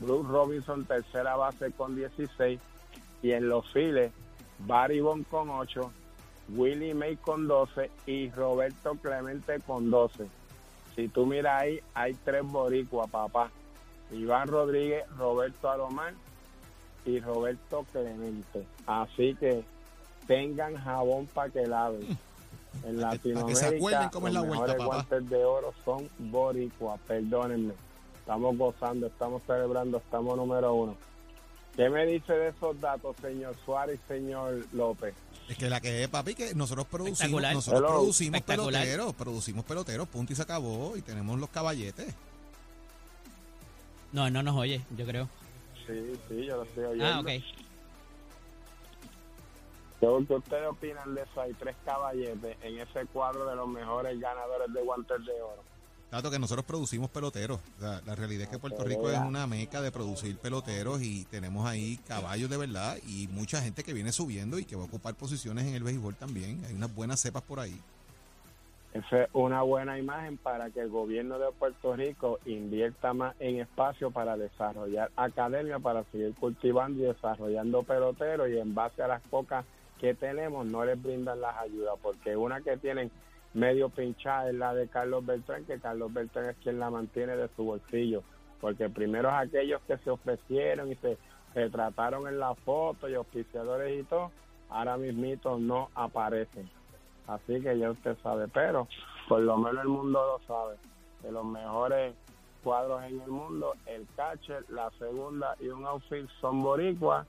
Bruce 0.00 0.28
Robinson, 0.28 0.84
tercera 0.84 1.36
base 1.36 1.72
con 1.72 1.94
16. 1.94 2.58
Y 3.22 3.32
en 3.32 3.48
los 3.48 3.70
files, 3.72 4.12
Barry 4.60 5.00
Bond 5.00 5.26
con 5.28 5.50
8. 5.50 5.90
Willie 6.54 6.94
May 6.94 7.16
con 7.16 7.48
12 7.48 7.90
y 8.06 8.30
Roberto 8.30 8.94
Clemente 9.02 9.58
con 9.66 9.90
12. 9.90 10.26
Si 10.94 11.08
tú 11.08 11.26
miras 11.26 11.60
ahí, 11.62 11.80
hay 11.94 12.14
tres 12.24 12.42
boricuas, 12.44 13.10
papá. 13.10 13.50
Iván 14.12 14.46
Rodríguez, 14.48 15.04
Roberto 15.18 15.68
Alomar 15.68 16.14
y 17.04 17.18
Roberto 17.20 17.84
Clemente. 17.92 18.64
Así 18.86 19.34
que 19.34 19.64
tengan 20.28 20.76
jabón 20.76 21.26
para 21.26 21.50
que 21.50 21.66
laven. 21.66 22.02
En 22.84 23.00
que- 23.10 23.32
que 23.46 23.54
se 23.56 23.70
Latinoamérica, 23.72 23.72
la 24.34 24.40
los 24.40 24.48
vuelta, 24.48 24.66
mejores 24.66 24.76
guantes 24.86 25.30
de 25.30 25.44
oro 25.44 25.74
son 25.84 26.08
boricuas, 26.18 27.00
perdónenme. 27.08 27.74
Estamos 28.20 28.56
gozando, 28.56 29.06
estamos 29.08 29.42
celebrando, 29.46 29.98
estamos 29.98 30.36
número 30.36 30.74
uno. 30.74 30.96
¿Qué 31.76 31.90
me 31.90 32.06
dice 32.06 32.32
de 32.32 32.48
esos 32.48 32.80
datos, 32.80 33.14
señor 33.20 33.54
Suárez 33.66 34.00
y 34.04 34.08
señor 34.08 34.64
López? 34.72 35.14
Es 35.46 35.58
que 35.58 35.68
la 35.68 35.80
que 35.80 36.02
es, 36.02 36.08
papi, 36.08 36.34
que 36.34 36.54
nosotros 36.54 36.86
producimos, 36.86 37.42
nosotros 37.42 37.80
Hello. 37.80 37.88
producimos 37.88 38.40
peloteros, 38.40 39.14
producimos 39.14 39.64
peloteros, 39.64 40.08
punto 40.08 40.32
y 40.32 40.36
se 40.36 40.42
acabó, 40.42 40.96
y 40.96 41.02
tenemos 41.02 41.38
los 41.38 41.50
caballetes. 41.50 42.14
No, 44.12 44.30
no 44.30 44.42
nos 44.42 44.56
oye, 44.56 44.80
yo 44.96 45.04
creo. 45.04 45.28
Sí, 45.86 46.18
sí, 46.28 46.46
yo 46.46 46.56
lo 46.56 46.62
estoy 46.62 46.84
oyendo. 46.84 47.06
Ah, 47.06 47.20
ok. 47.20 47.26
¿Qué 47.26 47.42
qué 50.00 50.34
ustedes 50.34 50.68
opinan 50.68 51.14
de 51.14 51.22
eso? 51.22 51.40
Hay 51.40 51.52
tres 51.54 51.76
caballetes 51.84 52.56
en 52.62 52.78
ese 52.78 53.06
cuadro 53.06 53.46
de 53.46 53.56
los 53.56 53.68
mejores 53.68 54.18
ganadores 54.18 54.72
de 54.72 54.82
guantes 54.82 55.26
de 55.26 55.42
oro. 55.42 55.62
Tanto 56.10 56.30
que 56.30 56.38
nosotros 56.38 56.64
producimos 56.64 57.10
peloteros. 57.10 57.60
O 57.78 57.80
sea, 57.80 58.00
la 58.06 58.14
realidad 58.14 58.44
es 58.44 58.48
que 58.48 58.58
Puerto 58.58 58.84
Rico 58.84 59.10
es 59.10 59.18
una 59.18 59.46
meca 59.46 59.80
de 59.80 59.90
producir 59.90 60.38
peloteros 60.38 61.02
y 61.02 61.24
tenemos 61.24 61.66
ahí 61.66 61.98
caballos 62.06 62.48
de 62.48 62.56
verdad 62.56 62.96
y 63.06 63.28
mucha 63.28 63.60
gente 63.60 63.82
que 63.82 63.92
viene 63.92 64.12
subiendo 64.12 64.58
y 64.58 64.64
que 64.64 64.76
va 64.76 64.82
a 64.82 64.86
ocupar 64.86 65.14
posiciones 65.14 65.66
en 65.66 65.74
el 65.74 65.82
béisbol 65.82 66.14
también. 66.14 66.64
Hay 66.66 66.74
unas 66.74 66.94
buenas 66.94 67.20
cepas 67.20 67.42
por 67.42 67.58
ahí. 67.58 67.80
Esa 68.94 69.24
es 69.24 69.28
una 69.34 69.60
buena 69.60 69.98
imagen 69.98 70.38
para 70.38 70.70
que 70.70 70.80
el 70.80 70.88
gobierno 70.88 71.38
de 71.38 71.52
Puerto 71.58 71.94
Rico 71.94 72.38
invierta 72.46 73.12
más 73.12 73.34
en 73.40 73.60
espacio 73.60 74.10
para 74.10 74.38
desarrollar 74.38 75.10
academia, 75.16 75.78
para 75.78 76.04
seguir 76.04 76.34
cultivando 76.34 77.02
y 77.02 77.06
desarrollando 77.06 77.82
peloteros 77.82 78.48
y 78.48 78.58
en 78.58 78.74
base 78.74 79.02
a 79.02 79.08
las 79.08 79.20
pocas 79.22 79.66
que 80.00 80.14
tenemos 80.14 80.64
no 80.66 80.84
les 80.84 81.02
brindan 81.02 81.40
las 81.42 81.56
ayudas, 81.58 81.94
porque 82.00 82.36
una 82.36 82.62
que 82.62 82.76
tienen 82.78 83.10
medio 83.56 83.88
pinchada 83.88 84.50
es 84.50 84.54
la 84.54 84.74
de 84.74 84.86
Carlos 84.88 85.24
Beltrán, 85.24 85.64
que 85.64 85.80
Carlos 85.80 86.12
Beltrán 86.12 86.50
es 86.50 86.56
quien 86.58 86.78
la 86.78 86.90
mantiene 86.90 87.36
de 87.36 87.48
su 87.56 87.64
bolsillo, 87.64 88.22
porque 88.60 88.88
primero 88.90 89.28
es 89.28 89.48
aquellos 89.48 89.80
que 89.86 89.96
se 89.98 90.10
ofrecieron 90.10 90.92
y 90.92 90.94
se, 90.96 91.16
se 91.54 91.70
trataron 91.70 92.28
en 92.28 92.38
la 92.38 92.54
foto 92.54 93.08
y 93.08 93.14
auspiciadores 93.14 94.00
y 94.00 94.04
todo, 94.04 94.30
ahora 94.68 94.98
mismito 94.98 95.58
no 95.58 95.88
aparecen. 95.94 96.70
Así 97.26 97.60
que 97.60 97.78
ya 97.78 97.90
usted 97.90 98.16
sabe, 98.22 98.46
pero 98.48 98.88
por 99.26 99.40
lo 99.40 99.56
menos 99.56 99.82
el 99.82 99.88
mundo 99.88 100.38
lo 100.38 100.46
sabe. 100.46 100.76
De 101.22 101.32
los 101.32 101.44
mejores 101.44 102.14
cuadros 102.62 103.02
en 103.04 103.20
el 103.20 103.30
mundo, 103.30 103.72
el 103.86 104.06
catcher, 104.16 104.64
la 104.68 104.90
segunda 104.98 105.56
y 105.60 105.68
un 105.68 105.86
outfield 105.86 106.28
son 106.40 106.62
boricuas 106.62 107.26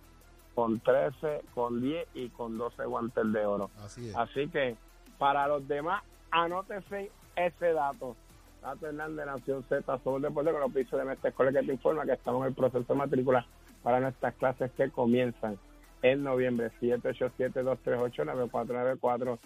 con 0.53 0.79
13, 0.81 1.41
con 1.55 1.81
10 1.81 2.07
y 2.15 2.29
con 2.29 2.57
12 2.57 2.85
guantes 2.85 3.31
de 3.31 3.45
oro. 3.45 3.69
Así 3.79 4.09
es. 4.09 4.15
Así 4.15 4.49
que 4.49 4.75
para 5.17 5.47
los 5.47 5.67
demás, 5.67 6.03
anótese 6.43 7.09
ese 7.35 7.73
dato. 7.73 8.15
Tato 8.61 8.87
Hernández, 8.87 9.25
Nación 9.25 9.65
Z, 9.67 9.99
somos 10.03 10.21
deporte 10.21 10.51
con 10.51 10.61
los 10.61 10.71
pisos 10.71 10.99
de 10.99 11.05
nuestra 11.05 11.29
escuela 11.29 11.51
que 11.51 11.63
te 11.65 11.73
informa 11.73 12.05
que 12.05 12.13
estamos 12.13 12.41
en 12.41 12.49
el 12.49 12.53
proceso 12.53 12.93
de 12.93 12.95
matrícula 12.95 13.43
para 13.83 13.99
nuestras 13.99 14.35
clases 14.35 14.71
que 14.71 14.91
comienzan 14.91 15.57
en 16.01 16.23
noviembre. 16.23 16.71
787-238-9494. 16.81 19.37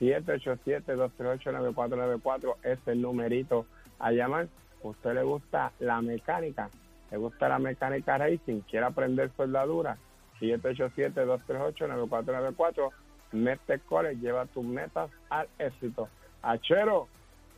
787-238-9494 0.00 2.56
es 2.62 2.78
el 2.86 3.02
numerito 3.02 3.66
a 3.98 4.12
llamar. 4.12 4.46
¿Usted 4.82 5.14
le 5.14 5.24
gusta 5.24 5.72
la 5.80 6.00
mecánica? 6.00 6.70
¿Le 7.10 7.18
gusta 7.18 7.48
la 7.48 7.58
mecánica 7.58 8.16
racing? 8.16 8.60
¿Quiere 8.60 8.86
aprender 8.86 9.32
soldadura? 9.36 9.98
787-238-9494. 10.40 12.90
Mete 13.32 13.80
College, 13.80 14.20
lleva 14.20 14.46
tus 14.46 14.64
metas 14.64 15.10
al 15.28 15.48
éxito. 15.58 16.08
Achero, 16.42 17.08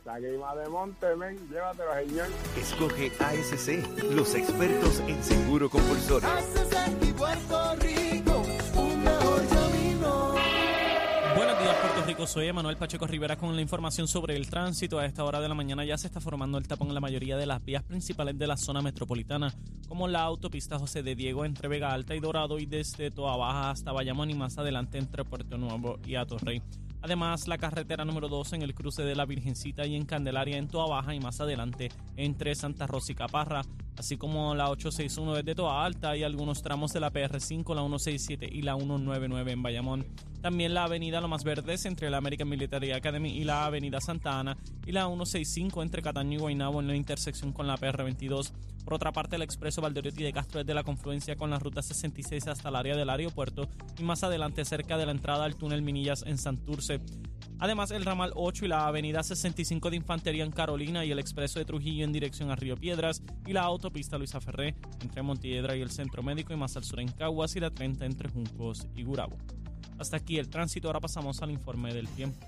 la 0.05 0.19
guima 0.19 0.55
de 0.55 0.67
monte, 0.67 1.13
ven, 1.15 1.37
llévatelo, 1.49 1.93
señor. 1.93 2.27
Escoge 2.57 3.11
ASC, 3.19 4.11
los 4.11 4.33
expertos 4.33 4.99
en 5.01 5.23
seguro 5.23 5.69
compulsorio. 5.69 6.27
Buenos 11.35 11.59
días, 11.59 11.75
Puerto 11.75 12.05
Rico. 12.07 12.27
Soy 12.27 12.47
Emanuel 12.47 12.77
Pacheco 12.77 13.05
Rivera 13.05 13.37
con 13.37 13.55
la 13.55 13.61
información 13.61 14.07
sobre 14.07 14.35
el 14.35 14.49
tránsito. 14.49 14.97
A 14.97 15.05
esta 15.05 15.23
hora 15.23 15.39
de 15.39 15.47
la 15.47 15.53
mañana 15.53 15.85
ya 15.85 15.97
se 15.97 16.07
está 16.07 16.19
formando 16.19 16.57
el 16.57 16.67
tapón 16.67 16.87
en 16.87 16.95
la 16.95 16.99
mayoría 16.99 17.37
de 17.37 17.45
las 17.45 17.63
vías 17.63 17.83
principales 17.83 18.37
de 18.37 18.47
la 18.47 18.57
zona 18.57 18.81
metropolitana, 18.81 19.53
como 19.87 20.07
la 20.07 20.23
autopista 20.23 20.79
José 20.79 21.03
de 21.03 21.13
Diego 21.13 21.45
entre 21.45 21.67
Vega 21.67 21.93
Alta 21.93 22.15
y 22.15 22.19
Dorado 22.19 22.57
y 22.57 22.65
desde 22.65 23.11
Toa 23.11 23.37
Baja 23.37 23.69
hasta 23.69 23.91
Bayamón 23.91 24.31
y 24.31 24.33
más 24.33 24.57
adelante 24.57 24.97
entre 24.97 25.23
Puerto 25.23 25.57
Nuevo 25.57 25.99
y 26.05 26.15
Atorrey. 26.15 26.63
Además, 27.01 27.47
la 27.47 27.57
carretera 27.57 28.05
número 28.05 28.29
2 28.29 28.53
en 28.53 28.61
el 28.61 28.75
cruce 28.75 29.03
de 29.03 29.15
la 29.15 29.25
Virgencita 29.25 29.85
y 29.85 29.95
en 29.95 30.05
Candelaria 30.05 30.57
en 30.57 30.67
Toa 30.67 30.87
Baja 30.87 31.15
y 31.15 31.19
más 31.19 31.41
adelante 31.41 31.89
entre 32.15 32.53
Santa 32.53 32.85
Rosa 32.85 33.11
y 33.11 33.15
Caparra, 33.15 33.63
así 33.97 34.17
como 34.17 34.55
la 34.55 34.69
861 34.69 35.35
desde 35.35 35.55
Toa 35.55 35.85
Alta 35.85 36.15
y 36.15 36.23
algunos 36.23 36.61
tramos 36.61 36.93
de 36.93 36.99
la 36.99 37.11
PR5, 37.11 37.75
la 37.75 37.81
167 37.81 38.49
y 38.51 38.61
la 38.61 38.75
199 38.75 39.51
en 39.51 39.63
Bayamón. 39.63 40.05
También 40.41 40.73
la 40.73 40.85
avenida 40.85 41.21
Lomas 41.21 41.43
Verdes 41.43 41.85
entre 41.85 42.09
la 42.09 42.17
American 42.17 42.49
Military 42.49 42.91
Academy 42.91 43.29
y 43.37 43.43
la 43.43 43.65
avenida 43.65 44.01
Santa 44.01 44.39
Ana 44.39 44.57
y 44.85 44.91
la 44.91 45.05
165 45.05 45.83
entre 45.83 46.01
Cataño 46.01 46.37
y 46.37 46.41
Guaynabo 46.41 46.79
en 46.79 46.87
la 46.87 46.95
intersección 46.95 47.53
con 47.53 47.67
la 47.67 47.77
PR22. 47.77 48.51
Por 48.83 48.95
otra 48.95 49.11
parte, 49.11 49.35
el 49.35 49.43
expreso 49.43 49.81
Valderotti 49.81 50.23
de 50.23 50.33
Castro 50.33 50.61
es 50.61 50.65
de 50.65 50.73
la 50.73 50.83
confluencia 50.83 51.35
con 51.35 51.51
la 51.51 51.59
ruta 51.59 51.83
66 51.83 52.47
hasta 52.47 52.69
el 52.69 52.75
área 52.75 52.95
del 52.95 53.09
aeropuerto 53.09 53.67
y 53.99 54.03
más 54.03 54.23
adelante 54.23 54.65
cerca 54.65 54.97
de 54.97 55.05
la 55.05 55.11
entrada 55.11 55.45
al 55.45 55.55
túnel 55.55 55.83
Minillas 55.83 56.23
en 56.25 56.37
Santurce. 56.37 56.99
Además, 57.59 57.91
el 57.91 58.05
ramal 58.05 58.31
8 58.35 58.65
y 58.65 58.67
la 58.67 58.87
avenida 58.87 59.23
65 59.23 59.89
de 59.89 59.97
Infantería 59.97 60.43
en 60.43 60.51
Carolina 60.51 61.05
y 61.05 61.11
el 61.11 61.19
expreso 61.19 61.59
de 61.59 61.65
Trujillo 61.65 62.03
en 62.03 62.11
dirección 62.11 62.49
a 62.49 62.55
Río 62.55 62.75
Piedras 62.75 63.21
y 63.45 63.53
la 63.53 63.61
autopista 63.61 64.17
Luisa 64.17 64.41
Ferré 64.41 64.75
entre 65.01 65.21
Montiedra 65.21 65.75
y 65.75 65.81
el 65.81 65.91
Centro 65.91 66.23
Médico 66.23 66.53
y 66.53 66.57
más 66.57 66.75
al 66.77 66.83
sur 66.83 66.99
en 66.99 67.09
Caguas 67.09 67.55
y 67.55 67.59
la 67.59 67.69
30 67.69 68.05
entre 68.05 68.29
Juncos 68.29 68.87
y 68.95 69.03
Gurabo. 69.03 69.37
Hasta 69.99 70.17
aquí 70.17 70.37
el 70.37 70.49
tránsito, 70.49 70.87
ahora 70.87 70.99
pasamos 70.99 71.41
al 71.41 71.51
informe 71.51 71.93
del 71.93 72.07
tiempo. 72.07 72.39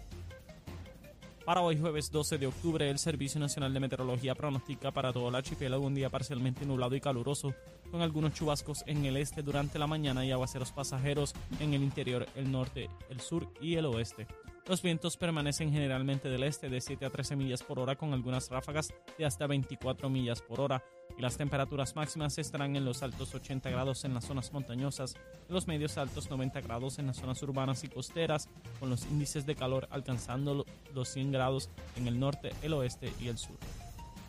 Para 1.45 1.59
hoy 1.59 1.77
jueves 1.77 2.09
12 2.09 2.37
de 2.37 2.47
octubre, 2.47 2.89
el 2.89 2.97
Servicio 2.97 3.37
Nacional 3.37 3.73
de 3.73 3.81
Meteorología 3.81 4.33
pronostica 4.33 4.91
para 4.91 5.11
todo 5.11 5.27
el 5.27 5.35
archipiélago 5.35 5.85
un 5.85 5.93
día 5.93 6.09
parcialmente 6.09 6.65
nublado 6.65 6.95
y 6.95 7.01
caluroso, 7.01 7.53
con 7.91 8.01
algunos 8.01 8.33
chubascos 8.33 8.83
en 8.87 9.03
el 9.03 9.17
este 9.17 9.43
durante 9.43 9.77
la 9.77 9.85
mañana 9.85 10.25
y 10.25 10.31
aguaceros 10.31 10.71
pasajeros 10.71 11.33
en 11.59 11.73
el 11.73 11.83
interior, 11.83 12.25
el 12.35 12.49
norte, 12.49 12.89
el 13.09 13.19
sur 13.19 13.49
y 13.61 13.75
el 13.75 13.87
oeste. 13.87 14.25
Los 14.65 14.81
vientos 14.81 15.17
permanecen 15.17 15.73
generalmente 15.73 16.29
del 16.29 16.43
este 16.43 16.69
de 16.69 16.79
7 16.79 17.05
a 17.05 17.09
13 17.09 17.35
millas 17.35 17.61
por 17.61 17.79
hora 17.79 17.97
con 17.97 18.13
algunas 18.13 18.49
ráfagas 18.49 18.93
de 19.17 19.25
hasta 19.25 19.45
24 19.45 20.09
millas 20.09 20.41
por 20.41 20.61
hora 20.61 20.81
y 21.17 21.21
las 21.21 21.35
temperaturas 21.35 21.97
máximas 21.97 22.37
estarán 22.37 22.77
en 22.77 22.85
los 22.85 23.03
altos 23.03 23.35
80 23.35 23.69
grados 23.69 24.05
en 24.05 24.13
las 24.13 24.23
zonas 24.23 24.53
montañosas 24.53 25.15
y 25.49 25.51
los 25.51 25.67
medios 25.67 25.97
altos 25.97 26.29
90 26.29 26.61
grados 26.61 26.97
en 26.97 27.07
las 27.07 27.17
zonas 27.17 27.43
urbanas 27.43 27.83
y 27.83 27.89
costeras 27.89 28.47
con 28.79 28.89
los 28.89 29.05
índices 29.07 29.45
de 29.45 29.55
calor 29.55 29.89
alcanzando 29.91 30.65
los 30.93 31.09
100 31.09 31.33
grados 31.33 31.69
en 31.97 32.07
el 32.07 32.17
norte, 32.17 32.51
el 32.61 32.71
oeste 32.71 33.11
y 33.19 33.27
el 33.27 33.37
sur. 33.37 33.57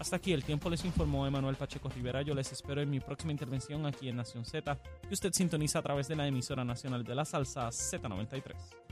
Hasta 0.01 0.17
aquí 0.17 0.33
el 0.33 0.43
tiempo 0.43 0.69
les 0.69 0.85
informó 0.85 1.29
Emanuel 1.29 1.55
Pacheco 1.55 1.89
Rivera. 1.89 2.23
Yo 2.23 2.35
les 2.35 2.51
espero 2.51 2.83
en 2.83 2.91
mi 2.91 2.99
próxima 2.99 3.31
intervención 3.31 3.87
aquí 3.87 4.09
en 4.09 4.17
Nación 4.17 4.45
Z, 4.45 4.77
que 5.07 5.15
usted 5.15 5.33
sintoniza 5.33 5.79
a 5.79 5.83
través 5.83 6.09
de 6.09 6.17
la 6.17 6.27
emisora 6.27 6.65
nacional 6.65 7.05
de 7.05 7.15
la 7.15 7.25
salsa 7.25 7.69
Z93. 7.69 8.84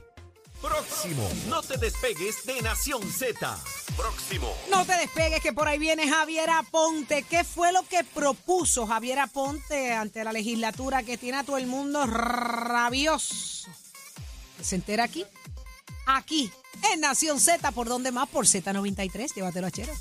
Próximo. 0.63 1.29
No 1.49 1.61
te 1.61 1.77
despegues 1.77 2.45
de 2.45 2.61
Nación 2.61 3.03
Z. 3.11 3.59
Próximo. 3.97 4.55
No 4.71 4.85
te 4.85 4.93
despegues 4.93 5.41
que 5.41 5.51
por 5.51 5.67
ahí 5.67 5.77
viene 5.77 6.07
Javier 6.07 6.49
Aponte. 6.49 7.23
¿Qué 7.23 7.43
fue 7.43 7.73
lo 7.73 7.83
que 7.83 8.05
propuso 8.05 8.87
Javier 8.87 9.19
Aponte 9.19 9.91
ante 9.91 10.23
la 10.23 10.31
legislatura 10.31 11.03
que 11.03 11.17
tiene 11.17 11.39
a 11.39 11.43
todo 11.43 11.57
el 11.57 11.67
mundo 11.67 12.05
rabioso? 12.05 13.67
¿Se 14.61 14.75
entera 14.75 15.03
aquí? 15.03 15.25
Aquí, 16.05 16.49
en 16.93 17.01
Nación 17.01 17.41
Z, 17.41 17.69
¿por 17.73 17.89
dónde 17.89 18.13
más? 18.13 18.29
Por 18.29 18.45
Z93. 18.45 19.33
Llévatelo 19.35 19.67
a 19.67 19.71
Chero. 19.71 19.93